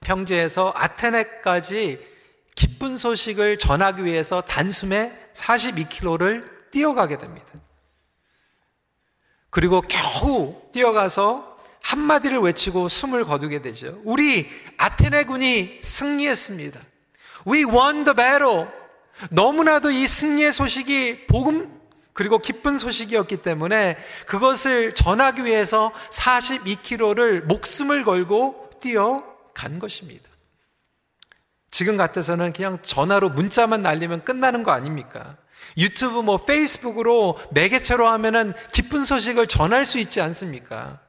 평지에서 0.00 0.72
아테네까지 0.74 2.06
기쁜 2.54 2.96
소식을 2.96 3.58
전하기 3.58 4.04
위해서 4.04 4.40
단숨에 4.40 5.30
42km를 5.34 6.70
뛰어가게 6.70 7.18
됩니다. 7.18 7.46
그리고 9.50 9.82
겨우 9.82 10.60
뛰어가서 10.72 11.57
한마디를 11.88 12.38
외치고 12.40 12.88
숨을 12.88 13.24
거두게 13.24 13.62
되죠. 13.62 13.98
우리 14.04 14.46
아테네 14.76 15.24
군이 15.24 15.78
승리했습니다. 15.80 16.78
We 17.46 17.64
won 17.64 18.04
the 18.04 18.14
battle. 18.14 18.66
너무나도 19.30 19.90
이 19.90 20.06
승리의 20.06 20.52
소식이 20.52 21.26
복음 21.28 21.80
그리고 22.12 22.38
기쁜 22.38 22.76
소식이었기 22.76 23.38
때문에 23.38 23.96
그것을 24.26 24.94
전하기 24.94 25.46
위해서 25.46 25.90
42km를 26.10 27.44
목숨을 27.44 28.04
걸고 28.04 28.68
뛰어간 28.80 29.78
것입니다. 29.78 30.28
지금 31.70 31.96
같아서는 31.96 32.52
그냥 32.52 32.78
전화로 32.82 33.30
문자만 33.30 33.80
날리면 33.80 34.24
끝나는 34.24 34.62
거 34.62 34.72
아닙니까? 34.72 35.36
유튜브 35.78 36.20
뭐 36.20 36.36
페이스북으로 36.36 37.38
매개체로 37.52 38.06
하면은 38.08 38.52
기쁜 38.72 39.04
소식을 39.04 39.46
전할 39.46 39.86
수 39.86 39.98
있지 39.98 40.20
않습니까? 40.20 41.07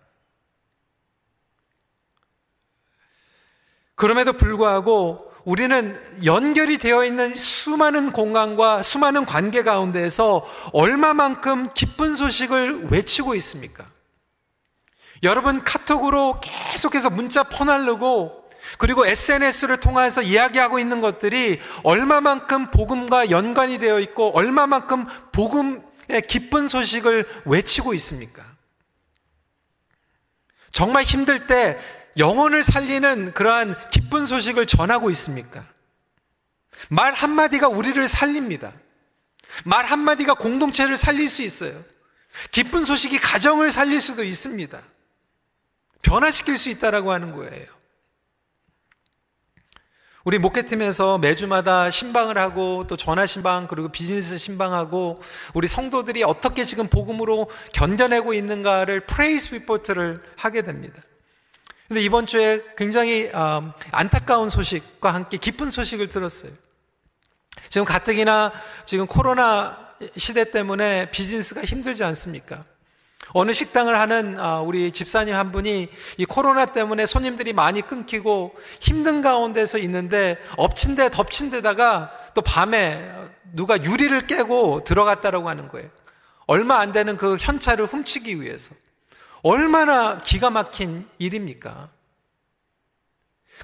그럼에도 3.99 4.31
불구하고 4.31 5.29
우리는 5.43 6.01
연결이 6.23 6.77
되어 6.77 7.03
있는 7.03 7.33
수많은 7.33 8.13
공간과 8.13 8.81
수많은 8.81 9.25
관계 9.25 9.61
가운데에서 9.61 10.47
얼마만큼 10.71 11.73
기쁜 11.73 12.15
소식을 12.15 12.87
외치고 12.91 13.35
있습니까? 13.35 13.85
여러분 15.23 15.61
카톡으로 15.61 16.39
계속해서 16.39 17.09
문자 17.09 17.43
퍼날르고 17.43 18.49
그리고 18.77 19.05
SNS를 19.05 19.81
통해서 19.81 20.21
이야기하고 20.21 20.79
있는 20.79 21.01
것들이 21.01 21.59
얼마만큼 21.83 22.71
복음과 22.71 23.31
연관이 23.31 23.79
되어 23.79 23.99
있고 23.99 24.31
얼마만큼 24.33 25.07
복음의 25.33 26.21
기쁜 26.25 26.69
소식을 26.69 27.27
외치고 27.43 27.93
있습니까? 27.95 28.45
정말 30.71 31.03
힘들 31.03 31.47
때 31.47 31.77
영혼을 32.19 32.61
살리는 32.61 33.33
그러한 33.33 33.75
기쁜 33.89 34.25
소식을 34.25 34.67
전하고 34.67 35.09
있습니까? 35.09 35.65
말 36.89 37.13
한마디가 37.13 37.67
우리를 37.67 38.07
살립니다. 38.07 38.73
말 39.65 39.85
한마디가 39.85 40.35
공동체를 40.35 40.97
살릴 40.97 41.27
수 41.27 41.41
있어요. 41.41 41.73
기쁜 42.51 42.85
소식이 42.85 43.17
가정을 43.17 43.71
살릴 43.71 43.99
수도 43.99 44.23
있습니다. 44.23 44.79
변화시킬 46.01 46.57
수 46.57 46.69
있다라고 46.69 47.11
하는 47.11 47.33
거예요. 47.35 47.65
우리 50.25 50.37
목회팀에서 50.37 51.17
매주마다 51.17 51.89
심방을 51.89 52.37
하고 52.37 52.85
또 52.87 52.97
전화 52.97 53.25
심방 53.25 53.67
그리고 53.67 53.89
비즈니스 53.89 54.37
심방하고 54.37 55.21
우리 55.53 55.67
성도들이 55.67 56.23
어떻게 56.23 56.65
지금 56.65 56.87
복음으로 56.87 57.49
견뎌내고 57.73 58.33
있는가를 58.33 59.05
praise 59.05 59.55
report를 59.55 60.21
하게 60.35 60.61
됩니다. 60.61 61.01
근데 61.89 62.01
이번 62.01 62.27
주에 62.27 62.61
굉장히 62.77 63.31
어, 63.33 63.73
안타까운 63.91 64.51
소식과 64.51 65.11
함께 65.11 65.37
기쁜 65.37 65.71
소식을 65.71 66.09
들었어요. 66.09 66.51
지금 67.67 67.83
가뜩이나 67.83 68.53
지금 68.85 69.07
코로나 69.07 69.75
시대 70.15 70.51
때문에 70.51 71.09
비즈니스가 71.09 71.63
힘들지 71.65 72.03
않습니까? 72.03 72.63
어느 73.33 73.53
식당을 73.53 73.99
하는 73.99 74.39
어, 74.39 74.61
우리 74.61 74.91
집사님 74.91 75.33
한 75.33 75.51
분이 75.51 75.89
이 76.17 76.25
코로나 76.25 76.67
때문에 76.67 77.07
손님들이 77.07 77.53
많이 77.53 77.81
끊기고 77.81 78.53
힘든 78.79 79.23
가운데서 79.23 79.79
있는데 79.79 80.37
엎친 80.57 80.93
데 80.93 81.09
덮친 81.09 81.49
데다가 81.49 82.11
또 82.35 82.41
밤에 82.41 83.11
누가 83.53 83.83
유리를 83.83 84.27
깨고 84.27 84.83
들어갔다라고 84.83 85.49
하는 85.49 85.67
거예요. 85.67 85.89
얼마 86.45 86.77
안 86.81 86.91
되는 86.91 87.17
그 87.17 87.35
현찰을 87.39 87.87
훔치기 87.87 88.41
위해서. 88.41 88.75
얼마나 89.41 90.19
기가 90.19 90.49
막힌 90.49 91.07
일입니까? 91.17 91.89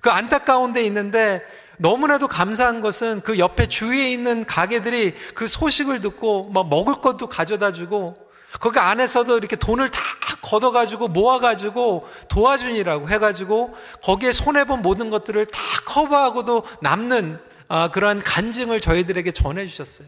그 0.02 0.10
안타까운 0.10 0.74
데 0.74 0.84
있는데 0.84 1.42
너무나도 1.78 2.28
감사한 2.28 2.82
것은 2.82 3.22
그 3.22 3.38
옆에 3.38 3.68
주위에 3.68 4.12
있는 4.12 4.46
가게들이 4.46 5.14
그 5.34 5.48
소식을 5.48 6.02
듣고 6.02 6.50
막 6.52 6.70
먹을 6.70 6.96
것도 6.96 7.28
가져다 7.28 7.74
주고 7.74 8.16
거기 8.60 8.80
안에서도 8.80 9.38
이렇게 9.38 9.56
돈을 9.56 9.90
다 9.90 10.02
걷어가지고 10.42 11.10
모아가지고 11.10 12.08
도와주니라고 12.30 13.10
해가지고 13.10 13.76
거기에 14.04 14.32
손해본 14.32 14.82
모든 14.82 15.10
것들을 15.10 15.46
다 15.48 15.62
커버하고도 15.86 16.64
남는 16.82 17.40
아, 17.68 17.90
그러한 17.90 18.22
간증을 18.22 18.80
저희들에게 18.80 19.32
전해주셨어요. 19.32 20.08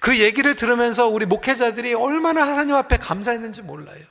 그 0.00 0.18
얘기를 0.20 0.54
들으면서 0.54 1.08
우리 1.08 1.24
목회자들이 1.24 1.94
얼마나 1.94 2.42
하나님 2.46 2.74
앞에 2.74 2.98
감사했는지 2.98 3.62
몰라요. 3.62 4.04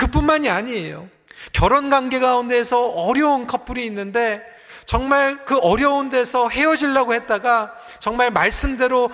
그뿐만이 0.00 0.48
아니에요. 0.48 1.08
결혼 1.52 1.90
관계 1.90 2.20
가운데서 2.20 2.88
어려운 2.88 3.46
커플이 3.46 3.84
있는데 3.84 4.42
정말 4.86 5.44
그 5.44 5.58
어려운 5.58 6.08
데서 6.08 6.48
헤어지려고 6.48 7.12
했다가 7.12 7.76
정말 7.98 8.30
말씀대로 8.30 9.10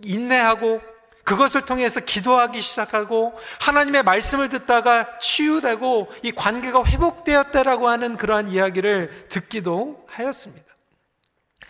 인내하고 0.00 0.80
그것을 1.24 1.66
통해서 1.66 2.00
기도하기 2.00 2.62
시작하고 2.62 3.38
하나님의 3.60 4.04
말씀을 4.04 4.48
듣다가 4.48 5.18
치유되고 5.18 6.10
이 6.22 6.32
관계가 6.32 6.84
회복되었다라고 6.84 7.88
하는 7.88 8.16
그러한 8.16 8.48
이야기를 8.48 9.26
듣기도 9.28 10.04
하였습니다. 10.08 10.64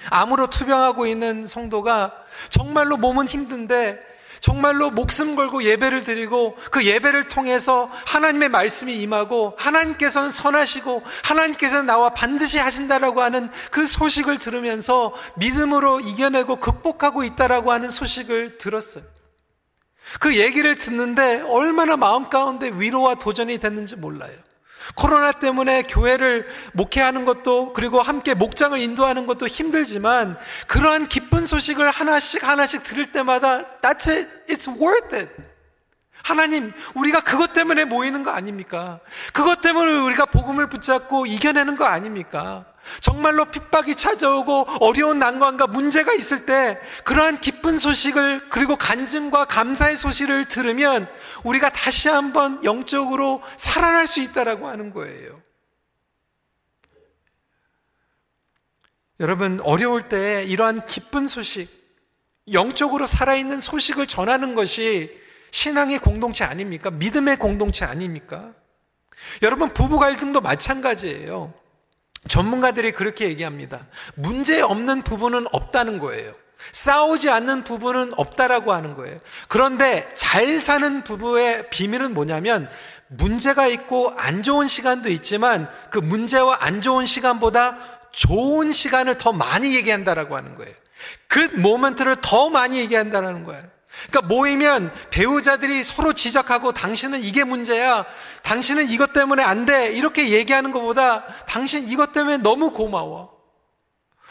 암으로 0.09 0.47
투병하고 0.47 1.07
있는 1.07 1.47
성도가 1.49 2.13
정말로 2.49 2.97
몸은 2.97 3.27
힘든데 3.27 4.12
정말로 4.43 4.91
목숨 4.91 5.37
걸고 5.37 5.63
예배를 5.63 6.03
드리고 6.03 6.57
그 6.73 6.85
예배를 6.85 7.29
통해서 7.29 7.89
하나님의 8.07 8.49
말씀이 8.49 8.93
임하고 9.01 9.55
하나님께서는 9.57 10.33
선하시고 10.33 11.05
하나님께서는 11.23 11.87
나와 11.87 12.09
반드시 12.11 12.59
하신다라고 12.59 13.23
하는 13.23 13.49
그 13.71 13.87
소식을 13.87 14.39
들으면서 14.39 15.15
믿음으로 15.37 16.01
이겨내고 16.01 16.57
극복하고 16.57 17.23
있다라고 17.23 17.71
하는 17.71 17.89
소식을 17.89 18.59
들었어요. 18.59 19.05
그 20.19 20.37
얘기를 20.37 20.75
듣는데 20.75 21.43
얼마나 21.43 21.97
마음 21.97 22.29
가운데 22.29 22.69
위로와 22.75 23.15
도전이 23.15 23.59
됐는지 23.59 23.95
몰라요. 23.95 24.35
코로나 24.95 25.33
때문에 25.33 25.83
교회를 25.83 26.47
목회하는 26.73 27.25
것도 27.25 27.73
그리고 27.73 28.01
함께 28.01 28.35
목장을 28.35 28.79
인도하는 28.79 29.27
것도 29.27 29.47
힘들지만 29.47 30.39
그러한 30.67 31.09
기쁜 31.09 31.47
소식을 31.47 31.91
하나씩 31.91 32.47
하나씩 32.47 32.85
들을 32.85 33.13
때마다 33.13 33.65
That's 33.81 34.09
it. 34.09 34.29
It's 34.49 34.69
worth 34.69 35.17
it. 35.17 35.31
하나님, 36.23 36.73
우리가 36.95 37.21
그것 37.21 37.53
때문에 37.53 37.85
모이는 37.85 38.23
거 38.23 38.31
아닙니까? 38.31 39.01
그것 39.33 39.61
때문에 39.61 39.93
우리가 39.93 40.27
복음을 40.27 40.69
붙잡고 40.69 41.27
이겨내는 41.27 41.77
거 41.77 41.85
아닙니까? 41.85 42.65
정말로 43.01 43.47
핍박이 43.47 43.95
찾아오고 43.95 44.67
어려운 44.81 45.19
난관과 45.19 45.69
문제가 45.69 46.13
있을 46.15 46.47
때 46.47 46.79
그러한 47.05 47.41
기쁜 47.41 47.79
소식을 47.79 48.49
그리고 48.51 48.77
간증과 48.77 49.47
감사의 49.47 49.97
소식을 49.97 50.47
들으면 50.47 51.09
우리가 51.45 51.71
다시 51.71 52.09
한번 52.09 52.63
영적으로 52.65 53.43
살아날 53.57 54.07
수 54.07 54.21
있다라고 54.21 54.69
하는 54.69 54.93
거예요. 54.93 55.41
여러분 59.21 59.61
어려울 59.61 60.09
때 60.09 60.45
이러한 60.45 60.87
기쁜 60.87 61.29
소식, 61.29 61.69
영적으로 62.53 63.07
살아있는 63.07 63.61
소식을 63.61 64.09
전하는 64.09 64.57
것이 64.57 65.17
신앙의 65.53 66.01
공동체 66.01 66.43
아닙니까? 66.45 66.91
믿음의 66.91 67.37
공동체 67.37 67.85
아닙니까? 67.85 68.53
여러분 69.43 69.73
부부 69.73 69.99
갈등도 69.99 70.41
마찬가지예요. 70.41 71.55
전문가들이 72.29 72.93
그렇게 72.93 73.27
얘기합니다. 73.27 73.81
문제 74.15 74.61
없는 74.61 75.03
부분은 75.03 75.47
없다는 75.53 75.99
거예요. 75.99 76.33
싸우지 76.71 77.29
않는 77.29 77.65
부분은 77.65 78.13
없다라고 78.17 78.73
하는 78.73 78.95
거예요. 78.95 79.19
그런데 79.49 80.09
잘 80.15 80.61
사는 80.61 81.03
부부의 81.03 81.71
비밀은 81.71 82.15
뭐냐면 82.15 82.69
문제가 83.09 83.67
있고 83.67 84.15
안 84.17 84.43
좋은 84.43 84.69
시간도 84.69 85.11
있지만 85.11 85.69
그 85.91 85.99
문제와 85.99 86.59
안 86.61 86.81
좋은 86.81 87.05
시간보다 87.05 87.77
좋은 88.13 88.73
시간을 88.73 89.19
더 89.19 89.33
많이 89.33 89.75
얘기한다라고 89.75 90.37
하는 90.37 90.55
거예요. 90.55 90.73
그 91.27 91.39
모멘트를 91.57 92.17
더 92.23 92.49
많이 92.49 92.79
얘기한다라는 92.79 93.45
거예요. 93.45 93.63
그러니까 94.11 94.23
모이면 94.29 94.93
배우자들이 95.11 95.85
서로 95.85 96.13
지적하고 96.13 96.73
당신은 96.73 97.21
이게 97.23 97.45
문제야. 97.45 98.05
당신은 98.43 98.91
이것 98.91 99.13
때문에 99.13 99.43
안 99.43 99.65
돼. 99.65 99.93
이렇게 99.93 100.31
얘기하는 100.31 100.73
것보다 100.73 101.25
당신 101.47 101.89
이것 101.89 102.13
때문에 102.13 102.39
너무 102.39 102.73
고마워. 102.73 103.33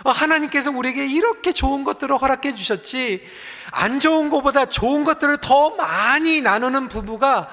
어, 0.03 0.09
하나님께서 0.09 0.71
우리에게 0.71 1.05
이렇게 1.05 1.51
좋은 1.51 1.83
것들을 1.83 2.17
허락해 2.17 2.55
주셨지. 2.55 3.23
안 3.71 3.99
좋은 3.99 4.29
것보다 4.29 4.65
좋은 4.65 5.03
것들을 5.03 5.37
더 5.37 5.75
많이 5.75 6.41
나누는 6.41 6.87
부부가 6.87 7.49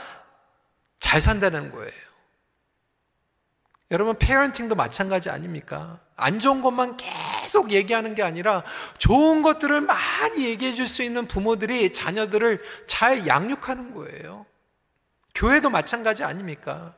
잘 0.98 1.20
산다는 1.20 1.70
거예요. 1.70 2.07
여러분, 3.90 4.16
페어런팅도 4.18 4.74
마찬가지 4.74 5.30
아닙니까? 5.30 5.98
안 6.14 6.38
좋은 6.38 6.60
것만 6.60 6.98
계속 6.98 7.70
얘기하는 7.70 8.14
게 8.14 8.22
아니라 8.22 8.62
좋은 8.98 9.42
것들을 9.42 9.80
많이 9.80 10.44
얘기해 10.44 10.74
줄 10.74 10.86
수 10.86 11.02
있는 11.02 11.26
부모들이 11.26 11.92
자녀들을 11.92 12.58
잘 12.86 13.26
양육하는 13.26 13.94
거예요. 13.94 14.44
교회도 15.34 15.70
마찬가지 15.70 16.24
아닙니까? 16.24 16.94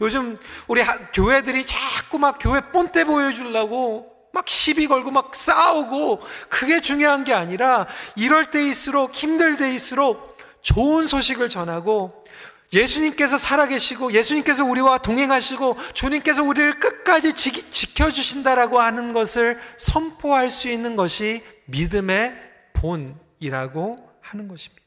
요즘 0.00 0.36
우리 0.66 0.82
교회들이 1.12 1.64
자꾸 1.64 2.18
막 2.18 2.38
교회 2.40 2.60
본때 2.60 3.04
보여주려고 3.04 4.10
막 4.32 4.48
시비 4.48 4.86
걸고 4.86 5.10
막 5.10 5.34
싸우고 5.34 6.20
그게 6.48 6.80
중요한 6.80 7.24
게 7.24 7.34
아니라 7.34 7.86
이럴 8.16 8.46
때일수록 8.46 9.14
힘들 9.14 9.56
때일수록 9.56 10.38
좋은 10.62 11.06
소식을 11.06 11.48
전하고 11.48 12.24
예수님께서 12.72 13.36
살아계시고 13.36 14.12
예수님께서 14.12 14.64
우리와 14.64 14.98
동행하시고 14.98 15.76
주님께서 15.92 16.44
우리를 16.44 16.78
끝까지 16.78 17.32
지켜주신다라고 17.32 18.80
하는 18.80 19.12
것을 19.12 19.60
선포할 19.76 20.50
수 20.50 20.68
있는 20.68 20.94
것이 20.94 21.44
믿음의 21.66 22.34
본이라고 22.74 23.96
하는 24.20 24.48
것입니다. 24.48 24.80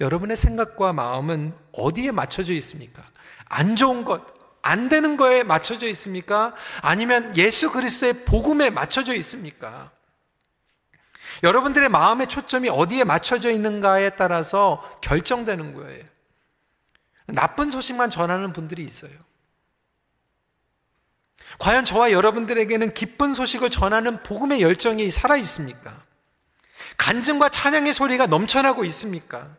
여러분의 0.00 0.36
생각과 0.36 0.92
마음은 0.92 1.54
어디에 1.72 2.10
맞춰져 2.10 2.52
있습니까? 2.54 3.02
안 3.46 3.76
좋은 3.76 4.04
것, 4.04 4.22
안 4.60 4.88
되는 4.88 5.16
거에 5.16 5.44
맞춰져 5.44 5.86
있습니까? 5.88 6.54
아니면 6.82 7.34
예수 7.36 7.70
그리스도의 7.70 8.24
복음에 8.24 8.68
맞춰져 8.68 9.14
있습니까? 9.14 9.90
여러분들의 11.42 11.88
마음의 11.88 12.26
초점이 12.28 12.68
어디에 12.68 13.04
맞춰져 13.04 13.50
있는가에 13.50 14.10
따라서 14.10 14.98
결정되는 15.00 15.74
거예요. 15.74 16.11
나쁜 17.26 17.70
소식만 17.70 18.10
전하는 18.10 18.52
분들이 18.52 18.84
있어요. 18.84 19.12
과연 21.58 21.84
저와 21.84 22.12
여러분들에게는 22.12 22.94
기쁜 22.94 23.34
소식을 23.34 23.70
전하는 23.70 24.22
복음의 24.22 24.62
열정이 24.62 25.10
살아 25.10 25.36
있습니까? 25.36 26.02
간증과 26.96 27.48
찬양의 27.48 27.92
소리가 27.92 28.26
넘쳐나고 28.26 28.84
있습니까? 28.86 29.56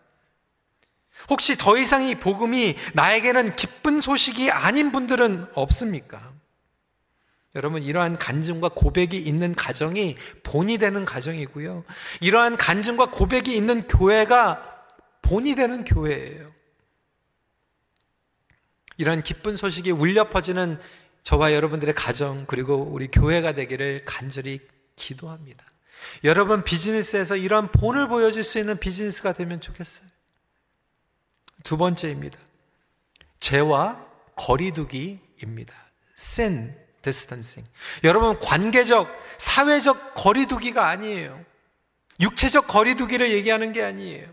혹시 1.30 1.58
더 1.58 1.78
이상 1.78 2.04
이 2.04 2.15
복음이 2.15 2.76
나에게는 2.93 3.56
기쁜 3.56 4.02
소식이 4.02 4.52
아닌 4.52 4.91
분들은 4.91 5.47
없습니까? 5.54 6.34
여러분, 7.56 7.84
이러한 7.84 8.17
간증과 8.17 8.69
고백이 8.69 9.17
있는 9.17 9.54
가정이 9.54 10.17
본이 10.41 10.78
되는 10.80 11.06
가정이고요. 11.06 11.84
이러한 12.19 12.58
간증과 12.58 13.12
고백이 13.12 13.56
있는 13.56 13.88
교회가 13.88 14.88
본이 15.21 15.54
되는 15.54 15.86
교회예요. 15.86 16.53
이러한 18.98 19.24
기쁜 19.24 19.56
소식이 19.56 19.92
울려 19.92 20.30
퍼지는 20.30 20.80
저와 21.24 21.54
여러분들의 21.54 21.96
가정, 21.96 22.46
그리고 22.46 22.76
우리 22.76 23.08
교회가 23.08 23.54
되기를 23.54 24.04
간절히 24.06 24.60
기도합니다. 24.96 25.66
여러분 26.24 26.64
비즈니스에서 26.64 27.38
이러한 27.38 27.72
본을 27.72 28.08
보여줄 28.08 28.44
수 28.44 28.60
있는 28.60 28.78
비즈니스가 28.78 29.34
되면 29.34 29.62
좋겠어요. 29.62 30.08
두 31.64 31.78
번째입니다. 31.78 32.38
죄와 33.40 34.06
거리두기입니다. 34.36 35.74
sin 36.18 36.76
distancing. 37.02 37.70
여러분 38.04 38.38
관계적, 38.40 39.08
사회적 39.38 40.16
거리두기가 40.16 40.88
아니에요. 40.88 41.44
육체적 42.20 42.68
거리두기를 42.68 43.32
얘기하는 43.32 43.74
게 43.74 43.84
아니에요. 43.84 44.28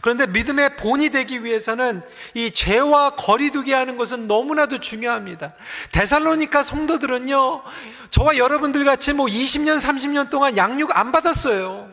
그런데 0.00 0.26
믿음의 0.26 0.76
본이 0.76 1.10
되기 1.10 1.44
위해서는 1.44 2.02
이 2.34 2.50
죄와 2.50 3.16
거리두기 3.16 3.72
하는 3.72 3.96
것은 3.96 4.26
너무나도 4.26 4.78
중요합니다. 4.78 5.54
데살로니카 5.92 6.62
성도들은요, 6.62 7.62
저와 8.10 8.36
여러분들 8.36 8.84
같이 8.84 9.12
뭐 9.12 9.26
20년, 9.26 9.80
30년 9.80 10.30
동안 10.30 10.56
양육 10.56 10.96
안 10.96 11.12
받았어요. 11.12 11.90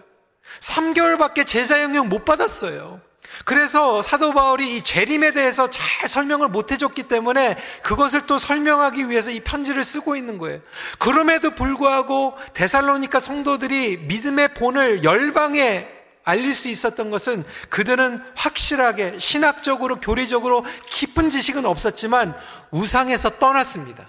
3개월밖에 0.59 1.45
제자 1.45 1.81
영역 1.81 2.07
못 2.07 2.25
받았어요. 2.25 3.01
그래서 3.45 4.01
사도 4.01 4.33
바울이 4.33 4.77
이 4.77 4.83
재림에 4.83 5.31
대해서 5.31 5.69
잘 5.69 6.09
설명을 6.09 6.49
못 6.49 6.71
해줬기 6.71 7.03
때문에 7.03 7.57
그것을 7.83 8.25
또 8.27 8.37
설명하기 8.37 9.09
위해서 9.09 9.31
이 9.31 9.39
편지를 9.39 9.83
쓰고 9.83 10.15
있는 10.15 10.37
거예요. 10.37 10.59
그럼에도 10.97 11.51
불구하고 11.51 12.35
데살로니카 12.53 13.19
성도들이 13.19 13.97
믿음의 14.07 14.55
본을 14.55 15.03
열방에 15.03 15.98
알릴 16.29 16.53
수 16.53 16.69
있었던 16.69 17.09
것은 17.09 17.43
그들은 17.69 18.23
확실하게 18.35 19.19
신학적으로 19.19 19.99
교리적으로 19.99 20.63
깊은 20.89 21.29
지식은 21.29 21.65
없었지만 21.65 22.35
우상에서 22.71 23.39
떠났습니다. 23.39 24.07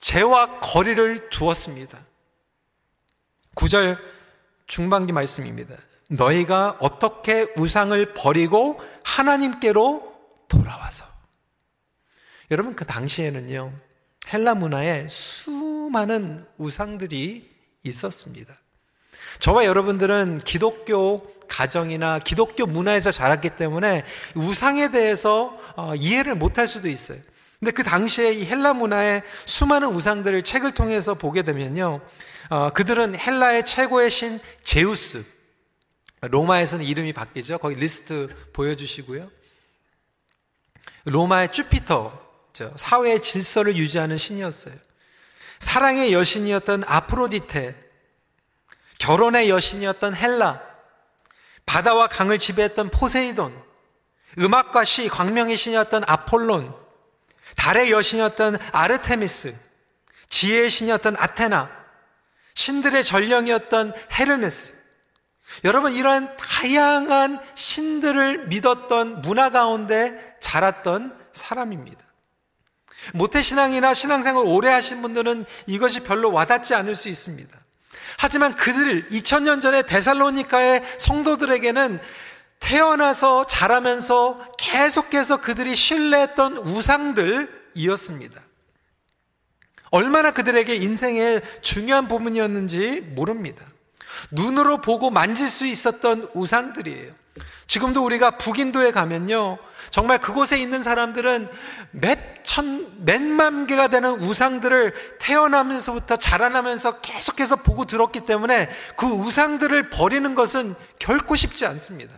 죄와 0.00 0.60
거리를 0.60 1.30
두었습니다. 1.30 1.98
9절 3.54 3.98
중반기 4.66 5.12
말씀입니다. 5.12 5.76
너희가 6.08 6.76
어떻게 6.80 7.46
우상을 7.56 8.14
버리고 8.14 8.80
하나님께로 9.04 10.14
돌아와서. 10.48 11.04
여러분, 12.50 12.76
그 12.76 12.84
당시에는요, 12.84 13.72
헬라 14.32 14.54
문화에 14.54 15.08
수많은 15.08 16.46
우상들이 16.58 17.50
있었습니다. 17.84 18.54
저와 19.38 19.64
여러분들은 19.64 20.40
기독교 20.44 21.26
가정이나 21.48 22.18
기독교 22.18 22.66
문화에서 22.66 23.10
자랐기 23.10 23.50
때문에 23.50 24.04
우상에 24.34 24.90
대해서 24.90 25.58
어, 25.76 25.94
이해를 25.94 26.34
못할 26.34 26.66
수도 26.66 26.88
있어요. 26.88 27.18
근데 27.60 27.70
그 27.70 27.82
당시에 27.82 28.32
이 28.32 28.44
헬라 28.44 28.74
문화의 28.74 29.22
수많은 29.46 29.88
우상들을 29.88 30.42
책을 30.42 30.72
통해서 30.74 31.14
보게 31.14 31.42
되면요. 31.42 32.00
어, 32.50 32.70
그들은 32.70 33.18
헬라의 33.18 33.64
최고의 33.64 34.10
신 34.10 34.40
제우스, 34.62 35.24
로마에서는 36.20 36.84
이름이 36.84 37.12
바뀌죠. 37.12 37.58
거기 37.58 37.76
리스트 37.76 38.28
보여주시고요. 38.52 39.30
로마의 41.06 41.52
주피터, 41.52 42.20
사회의 42.76 43.20
질서를 43.20 43.76
유지하는 43.76 44.16
신이었어요. 44.18 44.74
사랑의 45.58 46.12
여신이었던 46.12 46.84
아프로디테, 46.86 47.74
결혼의 48.98 49.50
여신이었던 49.50 50.14
헬라, 50.14 50.60
바다와 51.66 52.08
강을 52.08 52.38
지배했던 52.38 52.90
포세이돈, 52.90 53.54
음악과 54.38 54.84
시, 54.84 55.08
광명의 55.08 55.56
신이었던 55.56 56.04
아폴론, 56.06 56.74
달의 57.56 57.90
여신이었던 57.90 58.58
아르테미스, 58.72 59.54
지혜의 60.28 60.70
신이었던 60.70 61.16
아테나, 61.18 61.70
신들의 62.54 63.04
전령이었던 63.04 63.94
헤르메스, 64.18 64.84
여러분, 65.62 65.92
이러한 65.92 66.36
다양한 66.36 67.40
신들을 67.54 68.48
믿었던 68.48 69.22
문화 69.22 69.50
가운데 69.50 70.36
자랐던 70.40 71.16
사람입니다. 71.32 72.02
모태신앙이나 73.12 73.94
신앙생활 73.94 74.44
오래 74.46 74.70
하신 74.70 75.02
분들은 75.02 75.44
이것이 75.66 76.00
별로 76.00 76.32
와닿지 76.32 76.74
않을 76.74 76.94
수 76.94 77.08
있습니다. 77.08 77.58
하지만 78.18 78.56
그들, 78.56 79.08
2000년 79.08 79.60
전에 79.60 79.82
데살로니카의 79.82 80.82
성도들에게는 80.98 82.00
태어나서 82.60 83.46
자라면서 83.46 84.54
계속해서 84.56 85.40
그들이 85.40 85.74
신뢰했던 85.76 86.58
우상들이었습니다. 86.58 88.40
얼마나 89.90 90.32
그들에게 90.32 90.74
인생의 90.74 91.42
중요한 91.60 92.08
부분이었는지 92.08 93.00
모릅니다. 93.14 93.64
눈으로 94.30 94.80
보고 94.80 95.10
만질 95.10 95.48
수 95.48 95.66
있었던 95.66 96.30
우상들이에요. 96.34 97.12
지금도 97.66 98.04
우리가 98.04 98.32
북인도에 98.32 98.92
가면요. 98.92 99.58
정말 99.90 100.18
그곳에 100.18 100.58
있는 100.58 100.82
사람들은 100.82 101.48
몇 101.92 102.18
천, 102.44 102.86
몇만 103.04 103.66
개가 103.66 103.88
되는 103.88 104.20
우상들을 104.22 104.92
태어나면서부터 105.18 106.16
자라나면서 106.16 107.00
계속해서 107.00 107.56
보고 107.56 107.84
들었기 107.84 108.20
때문에 108.20 108.68
그 108.96 109.06
우상들을 109.06 109.90
버리는 109.90 110.34
것은 110.34 110.74
결코 110.98 111.36
쉽지 111.36 111.66
않습니다. 111.66 112.14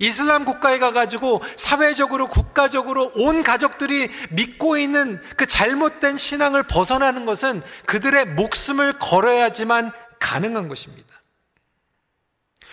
이슬람 0.00 0.44
국가에 0.44 0.78
가가지고 0.78 1.42
사회적으로 1.56 2.26
국가적으로 2.26 3.10
온 3.16 3.42
가족들이 3.42 4.10
믿고 4.30 4.76
있는 4.76 5.20
그 5.36 5.46
잘못된 5.46 6.16
신앙을 6.16 6.62
벗어나는 6.62 7.24
것은 7.24 7.62
그들의 7.86 8.26
목숨을 8.26 8.98
걸어야지만 8.98 9.90
가능한 10.20 10.68
것입니다. 10.68 11.07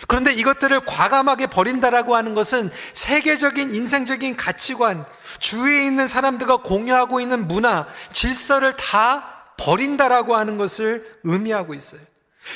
그런데 0.06 0.32
이것들을 0.32 0.80
과감하게 0.80 1.46
버린다라고 1.48 2.16
하는 2.16 2.34
것은 2.34 2.70
세계적인 2.92 3.74
인생적인 3.74 4.36
가치관, 4.36 5.04
주위에 5.38 5.84
있는 5.84 6.06
사람들과 6.06 6.58
공유하고 6.58 7.20
있는 7.20 7.48
문화, 7.48 7.86
질서를 8.12 8.76
다 8.76 9.52
버린다라고 9.56 10.36
하는 10.36 10.58
것을 10.58 11.18
의미하고 11.24 11.74
있어요. 11.74 12.00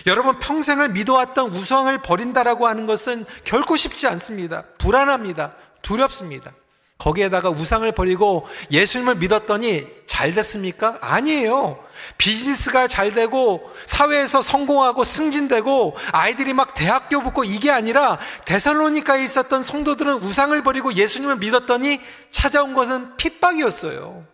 여러분 0.07 0.39
평생을 0.39 0.91
믿어왔던 0.91 1.57
우상을 1.57 1.97
버린다라고 2.03 2.69
하는 2.69 2.87
것은 2.87 3.25
결코 3.45 3.77
쉽지 3.77 4.07
않습니다. 4.07 4.63
불안합니다. 4.79 5.55
두렵습니다. 5.83 6.53
거기에다가 7.01 7.49
우상을 7.51 7.91
버리고 7.93 8.47
예수님을 8.71 9.17
믿었더니 9.17 9.87
잘 10.07 10.33
됐습니까? 10.33 10.99
아니에요. 11.01 11.83
비즈니스가 12.19 12.89
잘 12.89 13.13
되고 13.13 13.73
사회에서 13.87 14.43
성공하고 14.43 15.03
승진되고 15.05 15.97
아이들이 16.13 16.53
막 16.53 16.75
대학교 16.75 17.23
붙고 17.23 17.45
이게 17.45 17.71
아니라 17.71 18.19
데살로니카에 18.45 19.25
있었던 19.25 19.63
성도들은 19.63 20.23
우상을 20.23 20.63
버리고 20.63 20.93
예수님을 20.93 21.37
믿었더니 21.37 22.01
찾아온 22.31 22.75
것은 22.75 23.17
핍박이었어요. 23.17 24.25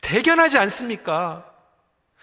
대견하지 0.00 0.58
않습니까? 0.58 1.49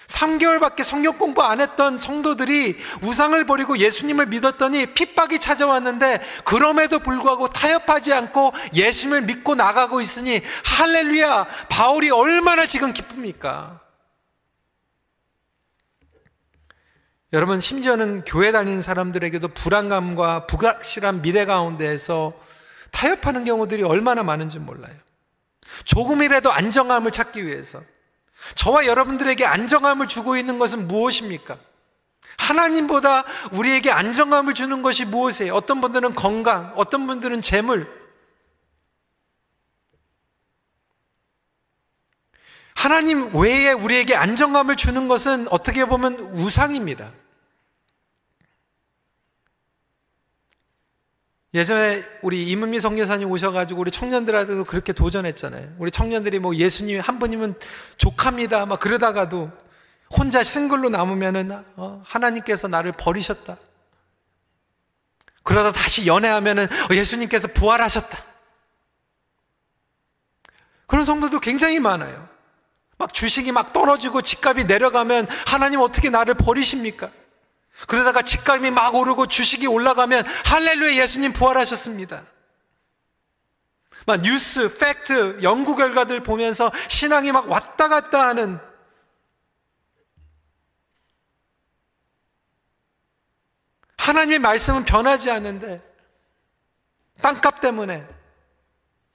3개월밖에 0.08 0.84
성경 0.84 1.18
공부 1.18 1.44
안 1.44 1.60
했던 1.60 2.00
성도들이 2.00 2.78
우상을 3.04 3.44
버리고 3.46 3.78
예수님을 3.78 4.28
믿었더니 4.28 4.94
핍박이 4.94 5.40
찾아왔는데 5.40 6.22
그럼에도 6.46 7.00
불구하고 7.00 7.50
타협하지 7.50 8.14
않고 8.14 8.54
예수님을 8.74 9.24
믿고 9.24 9.56
나가고 9.56 10.02
있으니 10.02 10.42
할렐루야 10.64 11.48
바울이 11.70 12.10
얼마나 12.10 12.66
지금 12.66 12.94
기쁩니까? 12.94 13.82
여러분 17.34 17.60
심지어는 17.60 18.24
교회 18.24 18.54
다니는 18.54 18.82
사람들에게도 18.82 19.50
불안감과 19.50 20.48
불확실한 20.48 21.22
미래 21.22 21.44
가운데에서 21.44 22.34
타협하는 22.92 23.44
경우들이 23.44 23.84
얼마나 23.84 24.24
많은지 24.24 24.60
몰라요. 24.60 24.96
조금이라도 25.84 26.50
안정감을 26.50 27.12
찾기 27.12 27.46
위해서 27.46 27.82
저와 28.56 28.86
여러분들에게 28.86 29.46
안정감을 29.46 30.08
주고 30.08 30.38
있는 30.38 30.60
것은 30.60 30.88
무엇입니까? 30.88 31.58
하나님보다 32.38 33.24
우리에게 33.52 33.92
안정감을 33.92 34.54
주는 34.54 34.82
것이 34.82 35.06
무엇이에요? 35.06 35.54
어떤 35.54 35.82
분들은 35.82 36.16
건강, 36.16 36.74
어떤 36.76 37.08
분들은 37.08 37.42
재물. 37.42 37.88
하나님 42.76 43.36
외에 43.36 43.72
우리에게 43.72 44.16
안정감을 44.16 44.76
주는 44.76 45.08
것은 45.08 45.48
어떻게 45.50 45.86
보면 45.86 46.20
우상입니다. 46.20 47.12
예전에 51.58 52.04
우리 52.22 52.48
이문미 52.48 52.80
성교사님 52.80 53.32
오셔가지고 53.32 53.82
우리 53.82 53.90
청년들한테도 53.90 54.64
그렇게 54.66 54.94
도전했잖아요. 54.94 55.74
우리 55.80 55.90
청년들이 55.90 56.38
뭐 56.38 56.56
예수님 56.56 57.00
한 57.00 57.18
분이면 57.18 57.56
족합니다. 57.98 58.68
막 58.68 58.80
그러다가도 58.80 59.50
혼자 60.16 60.44
싱글로 60.44 60.90
남으면은 60.90 61.64
어, 61.76 62.04
하나님께서 62.06 62.68
나를 62.68 62.92
버리셨다. 62.92 63.58
그러다 65.42 65.72
다시 65.72 66.06
연애하면은 66.06 66.66
어, 66.66 66.94
예수님께서 66.94 67.48
부활하셨다. 67.48 68.20
그런 70.86 71.06
성도도 71.06 71.40
굉장히 71.40 71.80
많아요. 71.80 72.30
막 73.00 73.16
주식이 73.16 73.52
막 73.52 73.74
떨어지고 73.74 74.22
집값이 74.22 74.66
내려가면 74.66 75.28
하나님 75.48 75.80
어떻게 75.80 76.12
나를 76.12 76.36
버리십니까? 76.36 77.10
그러다가 77.86 78.22
집값이 78.22 78.72
막 78.72 78.96
오르고 78.96 79.28
주식이 79.28 79.68
올라가면 79.68 80.26
할렐루야 80.46 80.96
예수님 80.96 81.34
부활하셨습니다. 81.34 82.26
막 84.08 84.22
뉴스, 84.22 84.78
팩트, 84.78 85.44
연구 85.44 85.76
결과들 85.76 86.24
보면서 86.24 86.72
신앙이 86.88 87.32
막 87.32 87.50
왔다 87.50 87.90
갔다 87.90 88.28
하는 88.28 88.60
하나님의 93.98 94.40
말씀은 94.40 94.86
변하지 94.86 95.30
않는데 95.30 95.80
땅값 97.22 97.60
때문에 97.60 98.08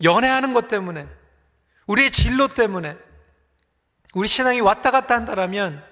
연애하는 0.03 0.53
것 0.53 0.69
때문에 0.69 1.09
우리의 1.87 2.11
진로 2.11 2.49
때문에 2.49 2.99
우리 4.15 4.29
신앙이 4.29 4.61
왔다 4.61 4.91
갔다 4.91 5.15
한다라면 5.15 5.83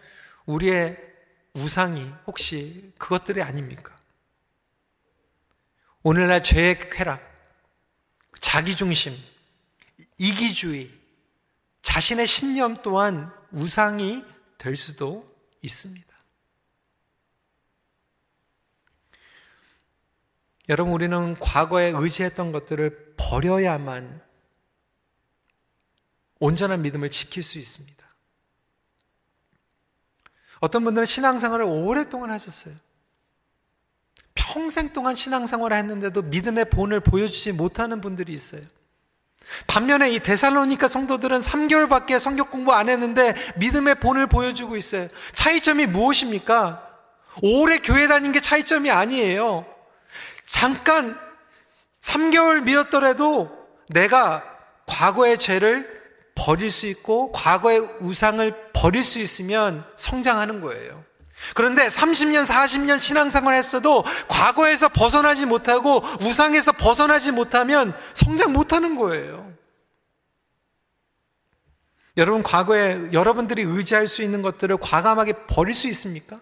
우리의 0.44 1.10
우상이 1.54 2.10
혹시 2.26 2.92
그것들이 2.98 3.42
아닙니까? 3.42 3.96
오늘날 6.02 6.42
죄의 6.42 6.90
쾌락, 6.90 7.20
자기중심, 8.40 9.12
이기주의, 10.18 10.90
자신의 11.82 12.26
신념 12.26 12.82
또한 12.82 13.32
우상이 13.50 14.24
될 14.58 14.76
수도 14.76 15.22
있습니다. 15.62 16.08
여러분, 20.68 20.94
우리는 20.94 21.34
과거에 21.40 21.86
의지했던 21.86 22.52
것들을 22.52 23.14
버려야만 23.16 24.22
온전한 26.38 26.82
믿음을 26.82 27.10
지킬 27.10 27.42
수 27.42 27.58
있습니다. 27.58 27.99
어떤 30.61 30.85
분들은 30.85 31.07
신앙생활을 31.07 31.64
오랫동안 31.64 32.31
하셨어요. 32.31 32.75
평생 34.35 34.92
동안 34.92 35.16
신앙생활을 35.16 35.77
했는데도 35.77 36.23
믿음의 36.23 36.66
본을 36.70 37.01
보여주지 37.01 37.53
못하는 37.53 38.01
분들이 38.01 38.33
있어요. 38.33 38.62
반면에 39.66 40.11
이 40.11 40.20
데살로니카 40.20 40.87
성도들은 40.87 41.40
3개월밖에 41.40 42.18
성격 42.18 42.51
공부 42.51 42.73
안 42.73 42.88
했는데 42.88 43.35
믿음의 43.57 43.96
본을 43.96 44.27
보여주고 44.27 44.77
있어요. 44.77 45.09
차이점이 45.33 45.87
무엇입니까? 45.87 46.87
오래 47.42 47.79
교회 47.79 48.07
다닌 48.07 48.33
게 48.33 48.40
차이점이 48.40 48.90
아니에요. 48.90 49.66
잠깐 50.46 51.18
3개월 52.01 52.62
믿었더라도 52.64 53.49
내가 53.88 54.44
과거의 54.87 55.38
죄를 55.38 56.01
버릴 56.35 56.70
수 56.70 56.87
있고 56.87 57.33
과거의 57.33 57.81
우상을 58.01 58.69
버릴 58.81 59.05
수 59.05 59.19
있으면 59.19 59.85
성장하는 59.97 60.62
거예요. 60.62 61.05
그런데 61.55 61.87
30년, 61.87 62.47
40년 62.47 62.99
신앙생활 62.99 63.55
했어도 63.55 64.03
과거에서 64.27 64.88
벗어나지 64.88 65.45
못하고 65.45 66.03
우상에서 66.21 66.73
벗어나지 66.73 67.31
못하면 67.31 67.95
성장 68.14 68.55
못하는 68.55 68.97
거예요. 68.97 69.51
여러분, 72.16 72.43
과거에 72.43 73.12
여러분들이 73.12 73.62
의지할 73.62 74.07
수 74.07 74.23
있는 74.23 74.40
것들을 74.40 74.79
과감하게 74.79 75.47
버릴 75.47 75.75
수 75.75 75.87
있습니까? 75.88 76.40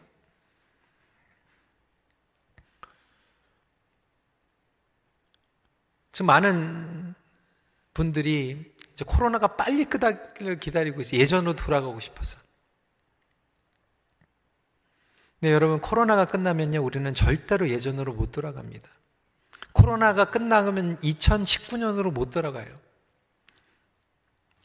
지금 6.13 6.27
많은 6.27 7.15
분들이 7.95 8.68
이제 8.99 9.05
코로나가 9.07 9.47
빨리 9.47 9.85
끄다기를 9.85 10.59
기다리고 10.59 11.01
있어요. 11.01 11.21
예전으로 11.21 11.55
돌아가고 11.55 12.01
싶어서. 12.01 12.37
네, 15.39 15.53
여러분, 15.53 15.81
코로나가 15.81 16.25
끝나면요, 16.25 16.83
우리는 16.83 17.15
절대로 17.15 17.69
예전으로 17.69 18.13
못 18.13 18.33
돌아갑니다. 18.33 18.89
코로나가 19.71 20.25
끝나면 20.25 20.97
2019년으로 20.97 22.11
못 22.11 22.31
돌아가요. 22.31 22.67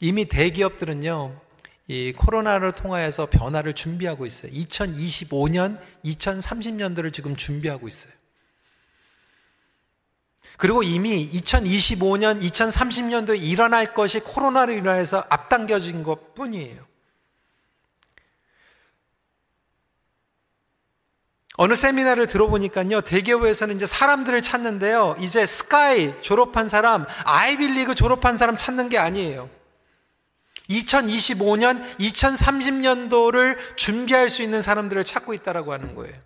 이미 0.00 0.24
대기업들은요, 0.24 1.40
이 1.86 2.12
코로나를 2.12 2.72
통하여서 2.72 3.26
변화를 3.26 3.72
준비하고 3.72 4.26
있어요. 4.26 4.50
2025년, 4.50 5.80
2030년도를 6.04 7.12
지금 7.12 7.36
준비하고 7.36 7.86
있어요. 7.86 8.12
그리고 10.56 10.82
이미 10.82 11.28
2025년, 11.30 12.40
2030년도에 12.40 13.42
일어날 13.42 13.92
것이 13.92 14.20
코로나로 14.20 14.72
인해서 14.72 15.24
앞당겨진 15.28 16.02
것 16.02 16.34
뿐이에요. 16.34 16.84
어느 21.56 21.74
세미나를 21.74 22.26
들어보니까요, 22.26 23.00
대기업에서는 23.02 23.76
이제 23.76 23.86
사람들을 23.86 24.42
찾는데요, 24.42 25.16
이제 25.20 25.46
스카이 25.46 26.20
졸업한 26.20 26.68
사람, 26.68 27.06
아이빌리그 27.24 27.94
졸업한 27.94 28.36
사람 28.36 28.56
찾는 28.56 28.88
게 28.88 28.98
아니에요. 28.98 29.48
2025년, 30.68 31.96
2030년도를 31.98 33.76
준비할 33.76 34.28
수 34.28 34.42
있는 34.42 34.62
사람들을 34.62 35.04
찾고 35.04 35.34
있다라고 35.34 35.72
하는 35.72 35.94
거예요. 35.94 36.16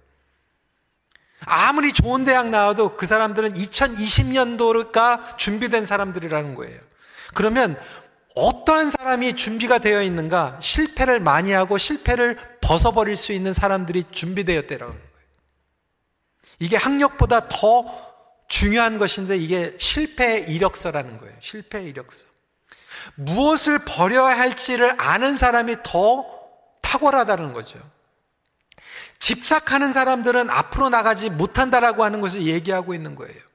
아무리 1.45 1.93
좋은 1.93 2.25
대학 2.25 2.49
나와도 2.49 2.97
그 2.97 3.07
사람들은 3.07 3.55
2020년도가 3.55 5.39
준비된 5.39 5.87
사람들이라는 5.87 6.55
거예요. 6.55 6.81
그러면 7.35 7.79
어떠한 8.35 8.91
사람이 8.91 9.35
준비가 9.35 9.79
되어 9.79 10.03
있는가? 10.03 10.59
실패를 10.61 11.21
많이 11.21 11.53
하고 11.53 11.79
실패를 11.79 12.39
벗어버릴 12.61 13.17
수 13.17 13.33
있는 13.33 13.53
사람들이 13.53 14.05
준비되었다라는 14.11 14.93
거예요. 14.93 15.09
이게 16.61 16.77
학력보다 16.77 17.49
더 17.49 17.85
중요한 18.49 18.99
것인데 18.99 19.37
이게 19.37 19.75
실패의 19.79 20.51
이력서라는 20.51 21.19
거예요. 21.19 21.35
실패의 21.41 21.87
이력서. 21.87 22.27
무엇을 23.15 23.81
버려야 23.87 24.39
할지를 24.39 24.95
아는 25.01 25.37
사람이 25.37 25.77
더 25.83 26.27
탁월하다는 26.83 27.53
거죠. 27.53 27.79
집착하는 29.19 29.93
사람들은 29.93 30.51
앞으로 30.51 30.89
나가지 30.89 31.31
못한다라고 31.31 32.05
하는 32.05 32.21
것을 32.21 32.43
얘기하고 32.43 32.95
있는 32.95 33.15
거예요. 33.15 33.49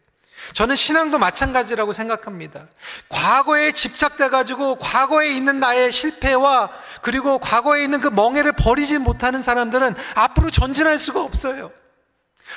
저는 0.51 0.75
신앙도 0.75 1.19
마찬가지라고 1.19 1.93
생각합니다. 1.93 2.67
과거에 3.07 3.71
집착돼가지고 3.71 4.75
과거에 4.75 5.33
있는 5.33 5.59
나의 5.59 5.91
실패와 5.91 6.69
그리고 7.01 7.39
과거에 7.39 7.83
있는 7.83 8.01
그 8.01 8.07
멍해를 8.09 8.51
버리지 8.51 8.99
못하는 8.99 9.41
사람들은 9.41 9.95
앞으로 10.15 10.51
전진할 10.51 10.97
수가 10.97 11.21
없어요. 11.21 11.71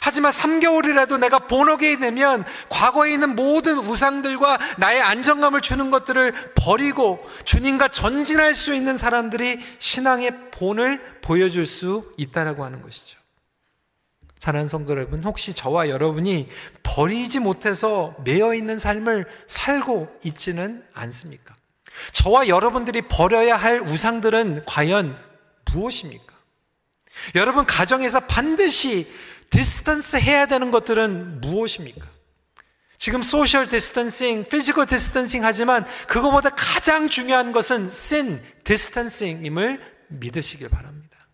하지만 0.01 0.33
3개월이라도 0.33 1.19
내가 1.19 1.41
본어게이 1.41 1.99
되면 1.99 2.45
과거에 2.69 3.13
있는 3.13 3.35
모든 3.35 3.79
우상들과 3.79 4.59
나의 4.79 5.01
안정감을 5.01 5.61
주는 5.61 5.91
것들을 5.91 6.53
버리고 6.55 7.29
주님과 7.45 7.89
전진할 7.89 8.55
수 8.55 8.75
있는 8.75 8.97
사람들이 8.97 9.61
신앙의 9.79 10.51
본을 10.51 11.21
보여줄 11.23 11.67
수 11.67 12.03
있다라고 12.17 12.65
하는 12.65 12.83
것이죠. 12.83 13.19
사랑하는 14.39 14.69
성도 14.69 14.93
여러분, 14.93 15.25
혹시 15.25 15.55
저와 15.55 15.89
여러분이 15.89 16.49
버리지 16.83 17.41
못해서 17.41 18.15
매여 18.25 18.55
있는 18.55 18.79
삶을 18.79 19.27
살고 19.47 20.21
있지는 20.23 20.85
않습니까? 20.93 21.55
저와 22.13 22.49
여러분들이 22.49 23.03
버려야 23.03 23.57
할 23.57 23.81
우상들은 23.81 24.65
과연 24.67 25.19
무엇입니까? 25.73 26.35
여러분 27.35 27.67
가정에서 27.67 28.21
반드시 28.21 29.11
distance 29.51 30.17
해야 30.17 30.47
되는 30.47 30.71
것들은 30.71 31.41
무엇입니까? 31.41 32.07
지금 32.99 33.23
social 33.23 33.69
distancing, 33.69 34.49
physical 34.49 34.87
distancing 34.87 35.45
하지만 35.45 35.85
그거보다 36.09 36.51
가장 36.51 37.09
중요한 37.09 37.53
것은 37.53 37.89
sin 37.89 38.43
distancing임을 38.65 39.81
믿으시길 40.09 40.69
바랍니다. 40.69 41.29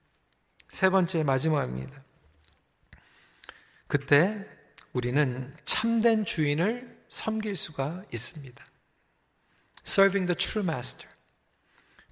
세 0.68 0.90
번째 0.90 1.22
마지막입니다. 1.22 2.02
그때 3.86 4.46
우리는 4.92 5.54
참된 5.64 6.24
주인을 6.24 6.98
섬길 7.08 7.56
수가 7.56 8.02
있습니다. 8.12 8.64
Serving 9.84 10.26
the 10.26 10.36
true 10.36 10.64
master. 10.64 11.08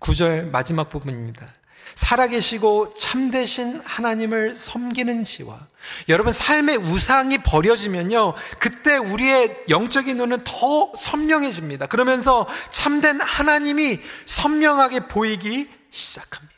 9절 0.01 0.51
마지막 0.51 0.89
부분입니다. 0.91 1.47
살아계시고 1.95 2.95
참되신 2.95 3.81
하나님을 3.85 4.55
섬기는 4.55 5.25
지와 5.25 5.67
여러분 6.09 6.33
삶의 6.33 6.77
우상이 6.77 7.39
버려지면요 7.39 8.35
그때 8.59 8.97
우리의 8.97 9.65
영적인 9.69 10.17
눈은 10.17 10.45
더 10.45 10.93
선명해집니다 10.95 11.87
그러면서 11.87 12.47
참된 12.71 13.21
하나님이 13.21 14.01
선명하게 14.27 15.09
보이기 15.09 15.69
시작합니다 15.91 16.51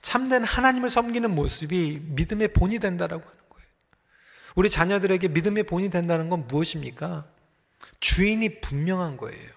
참된 0.00 0.44
하나님을 0.44 0.88
섬기는 0.88 1.34
모습이 1.34 2.00
믿음의 2.02 2.48
본이 2.54 2.78
된다라고 2.78 3.22
하는 3.22 3.36
거예요 3.50 3.68
우리 4.54 4.70
자녀들에게 4.70 5.28
믿음의 5.28 5.64
본이 5.64 5.90
된다는 5.90 6.30
건 6.30 6.46
무엇입니까? 6.46 7.26
주인이 8.00 8.60
분명한 8.60 9.16
거예요 9.16 9.50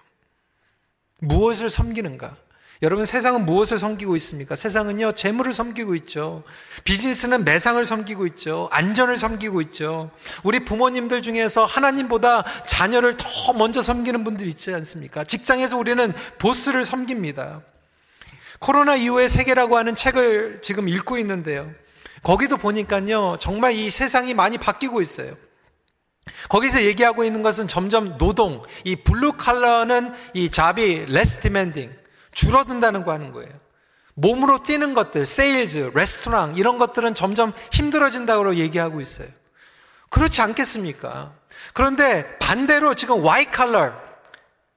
무엇을 1.20 1.70
섬기는가? 1.70 2.36
여러분 2.82 3.04
세상은 3.04 3.46
무엇을 3.46 3.78
섬기고 3.78 4.16
있습니까? 4.16 4.56
세상은요 4.56 5.12
재물을 5.12 5.52
섬기고 5.52 5.94
있죠. 5.94 6.42
비즈니스는 6.82 7.44
매상을 7.44 7.82
섬기고 7.84 8.26
있죠. 8.26 8.68
안전을 8.72 9.16
섬기고 9.16 9.60
있죠. 9.62 10.10
우리 10.42 10.58
부모님들 10.60 11.22
중에서 11.22 11.64
하나님보다 11.64 12.42
자녀를 12.66 13.16
더 13.16 13.52
먼저 13.52 13.80
섬기는 13.80 14.24
분들 14.24 14.48
있지 14.48 14.74
않습니까? 14.74 15.22
직장에서 15.22 15.78
우리는 15.78 16.12
보스를 16.38 16.84
섬깁니다. 16.84 17.62
코로나 18.58 18.96
이후의 18.96 19.28
세계라고 19.28 19.76
하는 19.76 19.94
책을 19.94 20.58
지금 20.62 20.88
읽고 20.88 21.18
있는데요. 21.18 21.70
거기도 22.24 22.56
보니까요 22.56 23.36
정말 23.38 23.74
이 23.74 23.90
세상이 23.90 24.34
많이 24.34 24.58
바뀌고 24.58 25.00
있어요. 25.00 25.36
거기서 26.48 26.82
얘기하고 26.82 27.24
있는 27.24 27.42
것은 27.42 27.68
점점 27.68 28.18
노동, 28.18 28.62
이 28.82 28.96
블루칼라는 28.96 30.12
이 30.34 30.50
job이 30.50 31.06
less 31.06 31.40
demanding, 31.40 32.01
줄어든다는 32.32 33.04
거 33.04 33.12
하는 33.12 33.32
거예요. 33.32 33.50
몸으로 34.14 34.62
뛰는 34.62 34.94
것들, 34.94 35.24
세일즈, 35.24 35.92
레스토랑 35.94 36.56
이런 36.56 36.78
것들은 36.78 37.14
점점 37.14 37.52
힘들어진다고 37.72 38.56
얘기하고 38.56 39.00
있어요. 39.00 39.28
그렇지 40.10 40.42
않겠습니까? 40.42 41.32
그런데 41.72 42.38
반대로 42.38 42.94
지금 42.94 43.24
와이 43.24 43.46
칼러 43.46 43.92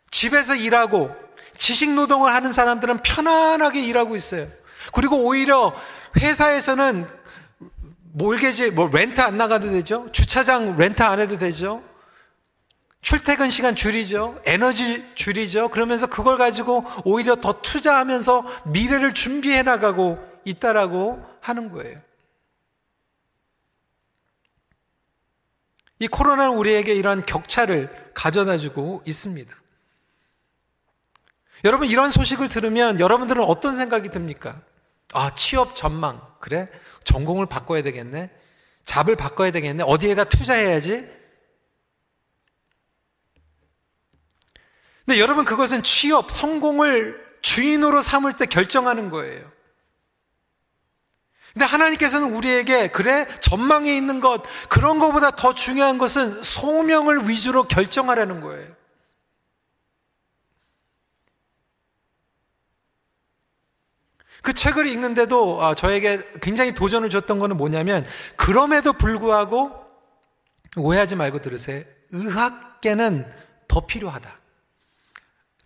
집에서 0.09 0.55
일하고 0.55 1.11
지식 1.57 1.93
노동을 1.93 2.33
하는 2.33 2.51
사람들은 2.51 2.99
편안하게 2.99 3.81
일하고 3.81 4.15
있어요. 4.15 4.47
그리고 4.93 5.25
오히려 5.25 5.75
회사에서는 6.17 7.07
몰개지, 8.13 8.71
뭐 8.71 8.89
렌트 8.93 9.19
안 9.19 9.37
나가도 9.37 9.71
되죠? 9.71 10.09
주차장 10.13 10.77
렌트 10.77 11.03
안 11.03 11.19
해도 11.19 11.37
되죠? 11.37 11.83
출퇴근 13.05 13.51
시간 13.51 13.75
줄이죠. 13.75 14.41
에너지 14.45 15.05
줄이죠. 15.13 15.69
그러면서 15.69 16.07
그걸 16.07 16.39
가지고 16.39 16.83
오히려 17.03 17.35
더 17.35 17.61
투자하면서 17.61 18.63
미래를 18.65 19.13
준비해 19.13 19.61
나가고 19.61 20.17
있다라고 20.43 21.23
하는 21.39 21.71
거예요. 21.71 21.95
이 25.99 26.07
코로나는 26.07 26.57
우리에게 26.57 26.95
이런 26.95 27.23
격차를 27.23 28.11
가져다 28.15 28.57
주고 28.57 29.03
있습니다. 29.05 29.55
여러분, 31.63 31.87
이런 31.87 32.09
소식을 32.09 32.49
들으면 32.49 32.99
여러분들은 32.99 33.43
어떤 33.43 33.75
생각이 33.75 34.09
듭니까? 34.09 34.59
아, 35.13 35.35
취업 35.35 35.75
전망. 35.75 36.19
그래? 36.39 36.67
전공을 37.03 37.45
바꿔야 37.45 37.83
되겠네? 37.83 38.31
잡을 38.83 39.15
바꿔야 39.15 39.51
되겠네? 39.51 39.83
어디에다 39.85 40.23
투자해야지? 40.23 41.14
근데 45.05 45.19
여러분 45.19 45.45
그것은 45.45 45.83
취업, 45.83 46.31
성공을 46.31 47.23
주인으로 47.41 48.01
삼을 48.01 48.37
때 48.37 48.45
결정하는 48.47 49.09
거예요. 49.11 49.55
근데 51.53 51.65
하나님께서는 51.65 52.33
우리에게 52.33 52.89
그래 52.89 53.27
전망에 53.39 53.95
있는 53.95 54.19
것 54.19 54.43
그런 54.67 54.99
것보다 54.99 55.31
더 55.31 55.53
중요한 55.53 55.97
것은 55.97 56.43
소명을 56.43 57.29
위주로 57.29 57.63
결정하라는 57.63 58.41
거예요. 58.41 58.75
그 64.41 64.53
책을 64.53 64.85
읽는데도 64.87 65.63
아, 65.63 65.75
저에게 65.75 66.19
굉장히 66.41 66.75
도전을 66.75 67.09
줬던 67.09 67.39
것은 67.39 67.57
뭐냐면 67.57 68.05
그럼에도 68.35 68.91
불구하고 68.91 69.71
오해하지 70.75 71.15
말고 71.15 71.41
들으세요. 71.41 71.83
의학계는 72.11 73.31
더 73.67 73.85
필요하다. 73.85 74.44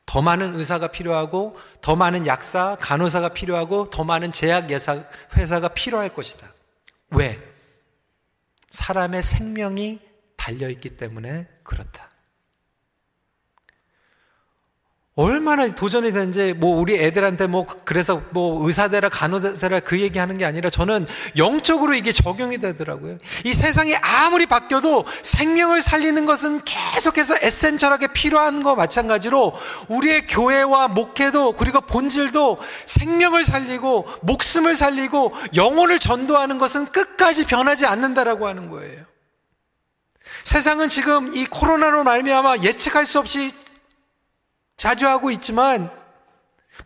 더 0.09 0.23
많은 0.23 0.55
의사가 0.55 0.87
필요하고 0.87 1.55
더 1.81 1.95
많은 1.95 2.25
약사, 2.25 2.75
간호사가 2.79 3.29
필요하고 3.29 3.91
더 3.91 4.03
많은 4.03 4.31
제약 4.31 4.71
예사 4.71 5.03
회사가 5.37 5.67
필요할 5.67 6.15
것이다. 6.15 6.51
왜? 7.11 7.37
사람의 8.71 9.21
생명이 9.21 9.99
달려 10.35 10.67
있기 10.71 10.97
때문에 10.97 11.47
그렇다. 11.61 12.08
얼마나 15.19 15.67
도전이 15.67 16.13
되는지 16.13 16.53
뭐 16.53 16.79
우리 16.79 16.95
애들한테 16.97 17.47
뭐 17.47 17.65
그래서 17.83 18.21
뭐 18.29 18.65
의사대라 18.65 19.09
간호대라 19.09 19.81
그 19.81 19.99
얘기하는 19.99 20.37
게 20.37 20.45
아니라 20.45 20.69
저는 20.69 21.05
영적으로 21.35 21.93
이게 21.93 22.13
적용이 22.13 22.59
되더라고요. 22.59 23.17
이 23.43 23.53
세상이 23.53 23.97
아무리 23.97 24.45
바뀌어도 24.45 25.03
생명을 25.21 25.81
살리는 25.81 26.25
것은 26.25 26.61
계속해서 26.63 27.35
에센셜하게 27.41 28.13
필요한 28.13 28.63
거 28.63 28.75
마찬가지로 28.75 29.51
우리의 29.89 30.25
교회와 30.25 30.87
목회도 30.87 31.57
그리고 31.57 31.81
본질도 31.81 32.57
생명을 32.85 33.43
살리고 33.43 34.07
목숨을 34.21 34.77
살리고 34.77 35.33
영혼을 35.53 35.99
전도하는 35.99 36.59
것은 36.59 36.85
끝까지 36.93 37.43
변하지 37.43 37.85
않는다라고 37.87 38.47
하는 38.47 38.69
거예요. 38.69 39.01
세상은 40.45 40.87
지금 40.87 41.35
이 41.35 41.45
코로나로 41.45 42.05
말미암아 42.05 42.59
예측할 42.63 43.05
수 43.05 43.19
없이 43.19 43.51
자주 44.79 45.07
하고 45.07 45.29
있지만 45.29 45.91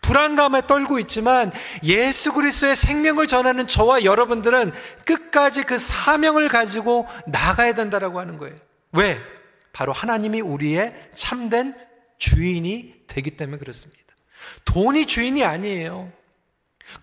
불안감에 0.02 0.66
떨고 0.66 0.98
있지만 1.00 1.52
예수 1.84 2.34
그리스도의 2.34 2.76
생명을 2.76 3.28
전하는 3.28 3.68
저와 3.68 4.04
여러분들은 4.04 4.74
끝까지 5.06 5.64
그 5.64 5.78
사명을 5.78 6.50
가지고 6.50 7.08
나가야 7.28 7.76
된다라고 7.76 8.20
하는 8.20 8.40
거예요. 8.40 8.56
왜? 8.92 9.18
바로 9.72 9.94
하나님이 9.94 10.42
우리의 10.42 11.12
참된 11.14 11.76
주인이 12.18 13.06
되기 13.06 13.38
때문에 13.38 13.60
그렇습니다. 13.60 14.02
돈이 14.66 15.06
주인이 15.06 15.44
아니에요. 15.44 16.12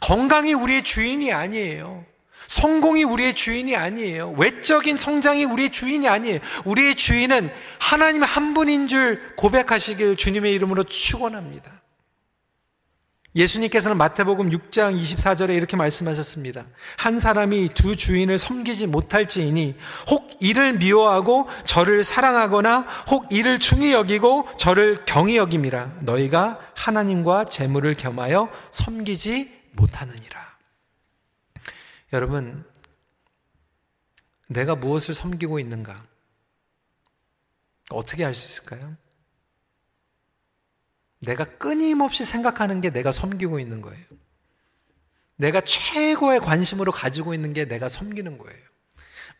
건강이 0.00 0.54
우리의 0.54 0.82
주인이 0.82 1.32
아니에요. 1.32 2.04
성공이 2.50 3.04
우리의 3.04 3.34
주인이 3.34 3.76
아니에요. 3.76 4.34
외적인 4.36 4.96
성장이 4.96 5.44
우리의 5.44 5.70
주인이 5.70 6.08
아니에요. 6.08 6.40
우리의 6.64 6.96
주인은 6.96 7.48
하나님 7.78 8.24
한 8.24 8.54
분인 8.54 8.88
줄 8.88 9.36
고백하시길 9.36 10.16
주님의 10.16 10.52
이름으로 10.54 10.82
축원합니다. 10.82 11.70
예수님께서는 13.36 13.96
마태복음 13.96 14.50
6장 14.50 15.00
24절에 15.00 15.50
이렇게 15.50 15.76
말씀하셨습니다. 15.76 16.66
한 16.96 17.20
사람이 17.20 17.68
두 17.74 17.94
주인을 17.94 18.36
섬기지 18.36 18.88
못할지이니 18.88 19.76
혹 20.10 20.36
이를 20.40 20.72
미워하고 20.72 21.48
저를 21.66 22.02
사랑하거나 22.02 22.80
혹 23.10 23.32
이를 23.32 23.60
중히 23.60 23.92
여기고 23.92 24.48
저를 24.58 25.04
경히 25.06 25.36
여김이라 25.36 25.98
너희가 26.00 26.58
하나님과 26.74 27.44
재물을 27.44 27.94
겸하여 27.94 28.50
섬기지 28.72 29.60
못하느니라. 29.74 30.39
여러분 32.12 32.64
내가 34.48 34.74
무엇을 34.74 35.14
섬기고 35.14 35.58
있는가? 35.58 36.04
어떻게 37.90 38.24
알 38.24 38.34
수 38.34 38.46
있을까요? 38.46 38.96
내가 41.20 41.44
끊임없이 41.44 42.24
생각하는 42.24 42.80
게 42.80 42.90
내가 42.90 43.12
섬기고 43.12 43.60
있는 43.60 43.82
거예요. 43.82 44.04
내가 45.36 45.60
최고의 45.60 46.40
관심으로 46.40 46.92
가지고 46.92 47.34
있는 47.34 47.52
게 47.52 47.64
내가 47.66 47.88
섬기는 47.88 48.38
거예요. 48.38 48.60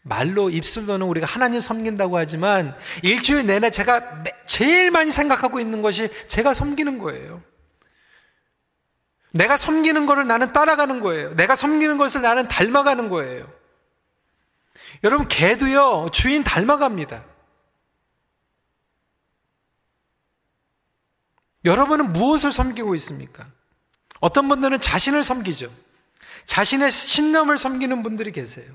말로 0.03 0.49
입술로는 0.49 1.07
우리가 1.07 1.27
하나님 1.27 1.61
섬긴다고 1.61 2.17
하지만 2.17 2.75
일주일 3.03 3.47
내내 3.47 3.71
제가 3.71 4.25
제일 4.47 4.91
많이 4.91 5.11
생각하고 5.11 5.61
있는 5.61 5.83
것이 5.83 6.09
제가 6.27 6.55
섬기는 6.55 6.99
거예요. 6.99 7.43
내가 9.33 9.57
섬기는 9.57 10.07
것을 10.07 10.27
나는 10.27 10.53
따라가는 10.53 11.01
거예요. 11.01 11.35
내가 11.35 11.55
섬기는 11.55 11.99
것을 11.99 12.23
나는 12.23 12.49
닮아가는 12.49 13.09
거예요. 13.09 13.51
여러분, 15.05 15.29
개도요, 15.29 16.11
주인 16.13 16.43
닮아갑니다. 16.43 17.25
여러분은 21.65 22.13
무엇을 22.13 22.53
섬기고 22.53 22.95
있습니까? 22.97 23.47
어떤 24.21 24.49
분들은 24.49 24.81
자신을 24.81 25.23
섬기죠. 25.23 25.71
자신의 26.47 26.91
신념을 26.91 27.59
섬기는 27.59 28.03
분들이 28.03 28.33
계세요. 28.33 28.67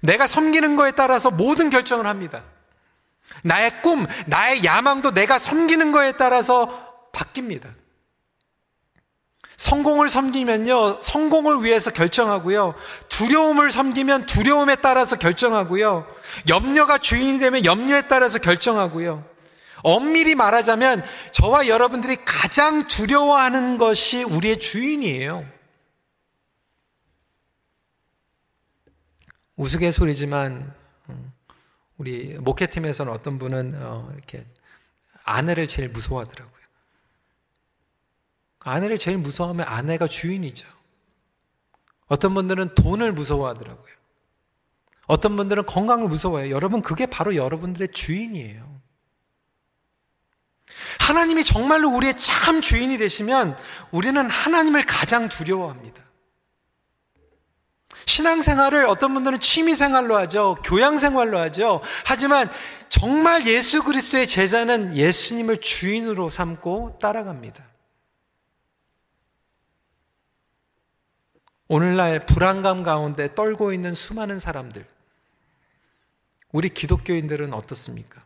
내가 0.00 0.26
섬기는 0.26 0.76
거에 0.76 0.92
따라서 0.92 1.30
모든 1.30 1.70
결정을 1.70 2.06
합니다. 2.06 2.44
나의 3.42 3.82
꿈, 3.82 4.06
나의 4.26 4.64
야망도 4.64 5.12
내가 5.12 5.38
섬기는 5.38 5.92
거에 5.92 6.12
따라서 6.12 7.10
바뀝니다. 7.12 7.68
성공을 9.58 10.08
섬기면요, 10.08 11.00
성공을 11.00 11.64
위해서 11.64 11.90
결정하고요. 11.90 12.74
두려움을 13.08 13.72
섬기면 13.72 14.26
두려움에 14.26 14.76
따라서 14.76 15.16
결정하고요. 15.16 16.06
염려가 16.48 16.98
주인이 16.98 17.40
되면 17.40 17.64
염려에 17.64 18.02
따라서 18.02 18.38
결정하고요. 18.38 19.24
엄밀히 19.82 20.36
말하자면 20.36 21.04
저와 21.32 21.66
여러분들이 21.66 22.16
가장 22.24 22.86
두려워하는 22.86 23.78
것이 23.78 24.22
우리의 24.22 24.60
주인이에요. 24.60 25.44
우스갯소리지만 29.56 30.72
음, 31.08 31.32
우리 31.96 32.36
목회팀에서는 32.38 33.12
어떤 33.12 33.40
분은 33.40 33.74
어, 33.76 34.08
이렇게 34.14 34.46
아내를 35.24 35.66
제일 35.66 35.88
무서워하더라고요. 35.88 36.57
아내를 38.68 38.98
제일 38.98 39.18
무서워하면 39.18 39.66
아내가 39.66 40.06
주인이죠. 40.06 40.66
어떤 42.06 42.34
분들은 42.34 42.74
돈을 42.74 43.12
무서워하더라고요. 43.12 43.94
어떤 45.06 45.36
분들은 45.36 45.66
건강을 45.66 46.08
무서워해요. 46.08 46.54
여러분, 46.54 46.82
그게 46.82 47.06
바로 47.06 47.34
여러분들의 47.34 47.88
주인이에요. 47.92 48.78
하나님이 51.00 51.44
정말로 51.44 51.90
우리의 51.90 52.16
참 52.18 52.60
주인이 52.60 52.96
되시면 52.98 53.56
우리는 53.90 54.28
하나님을 54.28 54.84
가장 54.84 55.28
두려워합니다. 55.28 56.02
신앙생활을 58.06 58.86
어떤 58.86 59.14
분들은 59.14 59.40
취미생활로 59.40 60.16
하죠. 60.16 60.56
교양생활로 60.64 61.38
하죠. 61.38 61.80
하지만 62.04 62.50
정말 62.88 63.46
예수 63.46 63.82
그리스도의 63.82 64.26
제자는 64.26 64.96
예수님을 64.96 65.60
주인으로 65.60 66.30
삼고 66.30 66.98
따라갑니다. 67.00 67.67
오늘날 71.68 72.24
불안감 72.24 72.82
가운데 72.82 73.34
떨고 73.34 73.72
있는 73.72 73.94
수많은 73.94 74.38
사람들. 74.38 74.86
우리 76.50 76.70
기독교인들은 76.70 77.52
어떻습니까? 77.52 78.24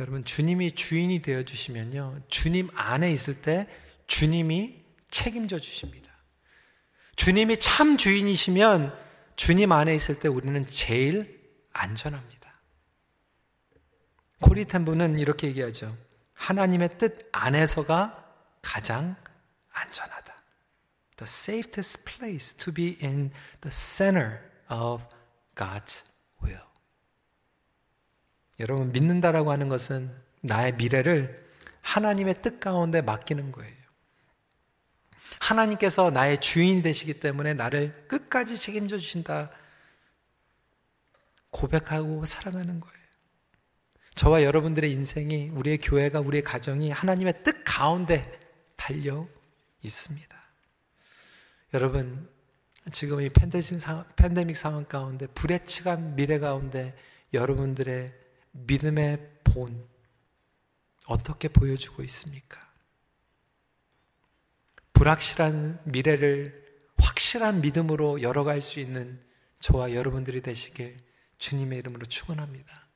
여러분, 0.00 0.24
주님이 0.24 0.72
주인이 0.72 1.22
되어 1.22 1.44
주시면요. 1.44 2.20
주님 2.28 2.68
안에 2.74 3.12
있을 3.12 3.42
때 3.42 3.68
주님이 4.08 4.84
책임져 5.10 5.60
주십니다. 5.60 6.12
주님이 7.16 7.58
참 7.58 7.96
주인이시면 7.96 8.96
주님 9.36 9.72
안에 9.72 9.94
있을 9.94 10.18
때 10.18 10.28
우리는 10.28 10.66
제일 10.66 11.40
안전합니다. 11.72 12.38
코리텐부는 14.40 15.18
이렇게 15.18 15.48
얘기하죠. 15.48 15.96
하나님의 16.34 16.98
뜻 16.98 17.28
안에서가 17.32 18.24
가장 18.62 19.16
안전하다. 19.70 20.27
The 21.18 21.26
safest 21.26 22.04
place 22.04 22.56
to 22.56 22.72
be 22.72 22.96
in 23.02 23.32
the 23.60 23.70
center 23.70 24.38
of 24.70 25.04
God's 25.54 26.08
여러분, 28.60 28.90
믿는다라고 28.92 29.52
하는 29.52 29.68
것은 29.68 30.10
나의 30.40 30.74
미래를 30.74 31.46
하나님의 31.80 32.42
뜻 32.42 32.58
가운데 32.60 33.02
맡기는 33.02 33.52
거예요. 33.52 33.76
하나님께서 35.40 36.10
나의 36.10 36.40
주인이 36.40 36.82
되시기 36.82 37.20
때문에 37.20 37.54
나를 37.54 38.06
끝까지 38.08 38.56
책임져 38.56 38.98
주신다. 38.98 39.50
고백하고 41.50 42.24
살아가는 42.24 42.80
거예요. 42.80 42.98
저와 44.16 44.42
여러분들의 44.42 44.90
인생이, 44.90 45.50
우리의 45.50 45.78
교회가, 45.78 46.18
우리의 46.20 46.42
가정이 46.42 46.90
하나님의 46.90 47.44
뜻 47.44 47.62
가운데 47.64 48.40
달려 48.74 49.28
있습니다. 49.82 50.27
여러분, 51.74 52.28
지금 52.92 53.20
이 53.20 53.28
팬데믹 53.28 54.56
상황 54.56 54.84
가운데, 54.86 55.26
불의 55.26 55.66
치간 55.66 56.16
미래 56.16 56.38
가운데 56.38 56.96
여러분들의 57.34 58.08
믿음의 58.52 59.40
본 59.44 59.86
어떻게 61.06 61.48
보여주고 61.48 62.02
있습니까? 62.04 62.66
불확실한 64.94 65.80
미래를 65.84 66.66
확실한 66.96 67.60
믿음으로 67.60 68.22
열어갈 68.22 68.62
수 68.62 68.80
있는 68.80 69.20
저와 69.60 69.92
여러분들이 69.92 70.40
되시길 70.40 70.96
주님의 71.38 71.78
이름으로 71.78 72.06
축원합니다. 72.06 72.88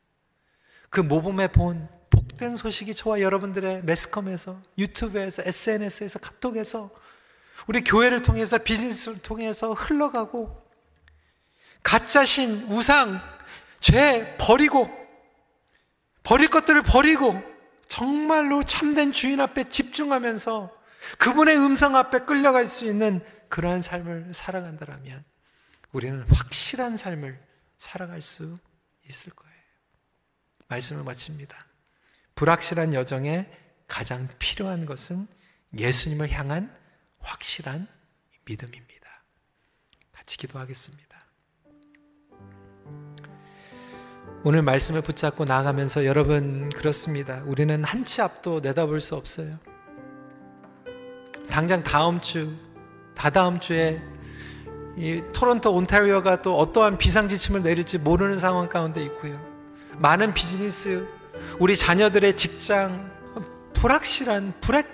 그 0.91 1.01
모범의 1.01 1.53
본 1.53 1.89
복된 2.11 2.57
소식이 2.57 2.95
저와 2.95 3.21
여러분들의 3.21 3.85
매스컴에서 3.85 4.61
유튜브에서 4.79 5.43
SNS에서 5.45 6.19
카톡에서 6.19 6.91
우리 7.67 7.83
교회를 7.83 8.23
통해서 8.23 8.59
비즈니스를 8.59 9.21
통해서 9.23 9.73
흘러가고 9.73 10.63
가짜 11.83 12.25
신 12.25 12.51
우상 12.71 13.21
죄 13.81 14.37
버리고 14.39 14.91
버릴 16.23 16.49
것들을 16.49 16.83
버리고 16.83 17.41
정말로 17.89 18.63
참된 18.63 19.13
주인 19.13 19.41
앞에 19.41 19.69
집중하면서 19.69 20.73
그분의 21.19 21.59
음성 21.59 21.97
앞에 21.97 22.21
끌려갈 22.21 22.67
수 22.67 22.87
있는 22.87 23.25
그러한 23.49 23.83
삶을 23.83 24.33
살아간다면 24.33 25.25
우리는 25.93 26.25
확실한 26.33 26.97
삶을 26.97 27.39
살아갈 27.77 28.23
수 28.23 28.59
있을 29.09 29.33
거예요. 29.35 29.53
말씀을 30.69 31.05
마칩니다. 31.05 31.67
불확실한 32.35 32.95
여정에 32.95 33.47
가장 33.87 34.27
필요한 34.39 34.87
것은 34.87 35.27
예수님을 35.77 36.31
향한 36.31 36.75
확실한 37.23 37.87
믿음입니다. 38.47 38.93
같이 40.13 40.37
기도하겠습니다. 40.37 41.03
오늘 44.45 44.63
말씀을 44.63 45.03
붙잡고 45.03 45.45
나아가면서 45.45 46.05
여러분 46.05 46.69
그렇습니다. 46.71 47.43
우리는 47.47 47.85
한 47.85 48.05
치 48.05 48.21
앞도 48.21 48.61
내다볼 48.61 49.01
수 49.01 49.15
없어요. 49.15 49.57
당장 51.49 51.83
다음 51.85 52.21
주, 52.21 52.53
다다음 53.15 53.61
주에 53.61 53.99
이 54.97 55.23
토론토 55.33 55.73
온타리오가 55.73 56.43
또 56.43 56.59
어떠한 56.59 56.99
비상 56.99 57.29
지침을 57.29 57.63
내릴지 57.63 57.99
모르는 57.99 58.39
상황 58.39 58.69
가운데 58.69 59.03
있고요. 59.05 59.41
많은 59.99 60.35
비즈니스, 60.35 61.07
우리 61.59 61.77
자녀들의 61.77 62.37
직장, 62.37 63.11
불확실한, 63.75 64.55
불확, 64.61 64.87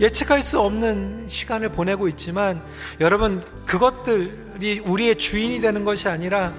예측할 0.00 0.42
수 0.42 0.60
없는 0.60 1.24
시간을 1.28 1.70
보내고 1.70 2.08
있지만 2.08 2.60
여러분 3.00 3.42
그것들이 3.64 4.80
우리의 4.84 5.16
주인이 5.16 5.60
되는 5.60 5.84
것이 5.84 6.08
아니라 6.08 6.52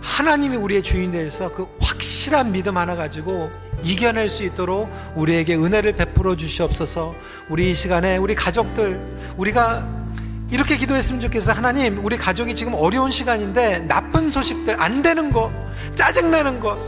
하나님이 0.00 0.56
우리의 0.56 0.82
주인 0.82 1.12
되서 1.12 1.50
그 1.50 1.66
확실한 1.80 2.52
믿음 2.52 2.76
하나 2.76 2.94
가지고 2.94 3.50
이겨낼 3.82 4.28
수 4.28 4.44
있도록 4.44 4.88
우리에게 5.16 5.56
은혜를 5.56 5.92
베풀어 5.96 6.36
주시옵소서. 6.36 7.14
우리 7.48 7.70
이 7.70 7.74
시간에 7.74 8.16
우리 8.16 8.34
가족들 8.34 9.00
우리가 9.36 10.04
이렇게 10.50 10.76
기도했으면 10.76 11.20
좋겠어. 11.22 11.52
하나님, 11.52 12.04
우리 12.04 12.16
가족이 12.16 12.54
지금 12.54 12.74
어려운 12.74 13.10
시간인데 13.10 13.80
나쁜 13.88 14.30
소식들 14.30 14.80
안 14.80 15.02
되는 15.02 15.32
거, 15.32 15.50
짜증나는 15.94 16.60
거, 16.60 16.78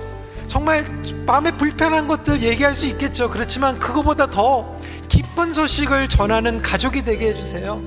정말 0.46 0.84
마음에 1.26 1.50
불편한 1.50 2.06
것들 2.06 2.42
얘기할 2.42 2.74
수 2.74 2.86
있겠죠. 2.86 3.28
그렇지만 3.28 3.78
그거보다 3.78 4.26
더 4.26 4.75
기쁜 5.16 5.54
소식을 5.54 6.08
전하는 6.08 6.60
가족이 6.60 7.02
되게 7.02 7.28
해주세요. 7.28 7.80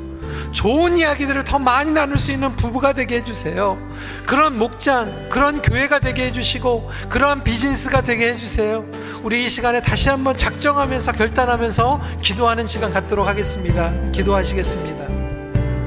좋은 0.52 0.98
이야기들을 0.98 1.44
더 1.44 1.60
많이 1.60 1.92
나눌 1.92 2.18
수 2.18 2.32
있는 2.32 2.56
부부가 2.56 2.94
되게 2.94 3.18
해주세요. 3.18 3.78
그런 4.26 4.58
목장, 4.58 5.30
그런 5.30 5.62
교회가 5.62 6.00
되게 6.00 6.26
해주시고, 6.26 6.90
그런 7.08 7.44
비즈니스가 7.44 8.02
되게 8.02 8.30
해주세요. 8.32 8.84
우리 9.22 9.46
이 9.46 9.50
시간에 9.50 9.80
다시 9.80 10.10
한번 10.10 10.38
작정하면서 10.38 11.12
결단하면서 11.12 12.02
기도하는 12.22 12.66
시간 12.66 12.92
갖도록 12.92 13.28
하겠습니다. 13.28 13.94
기도하시겠습니다. 14.12 15.19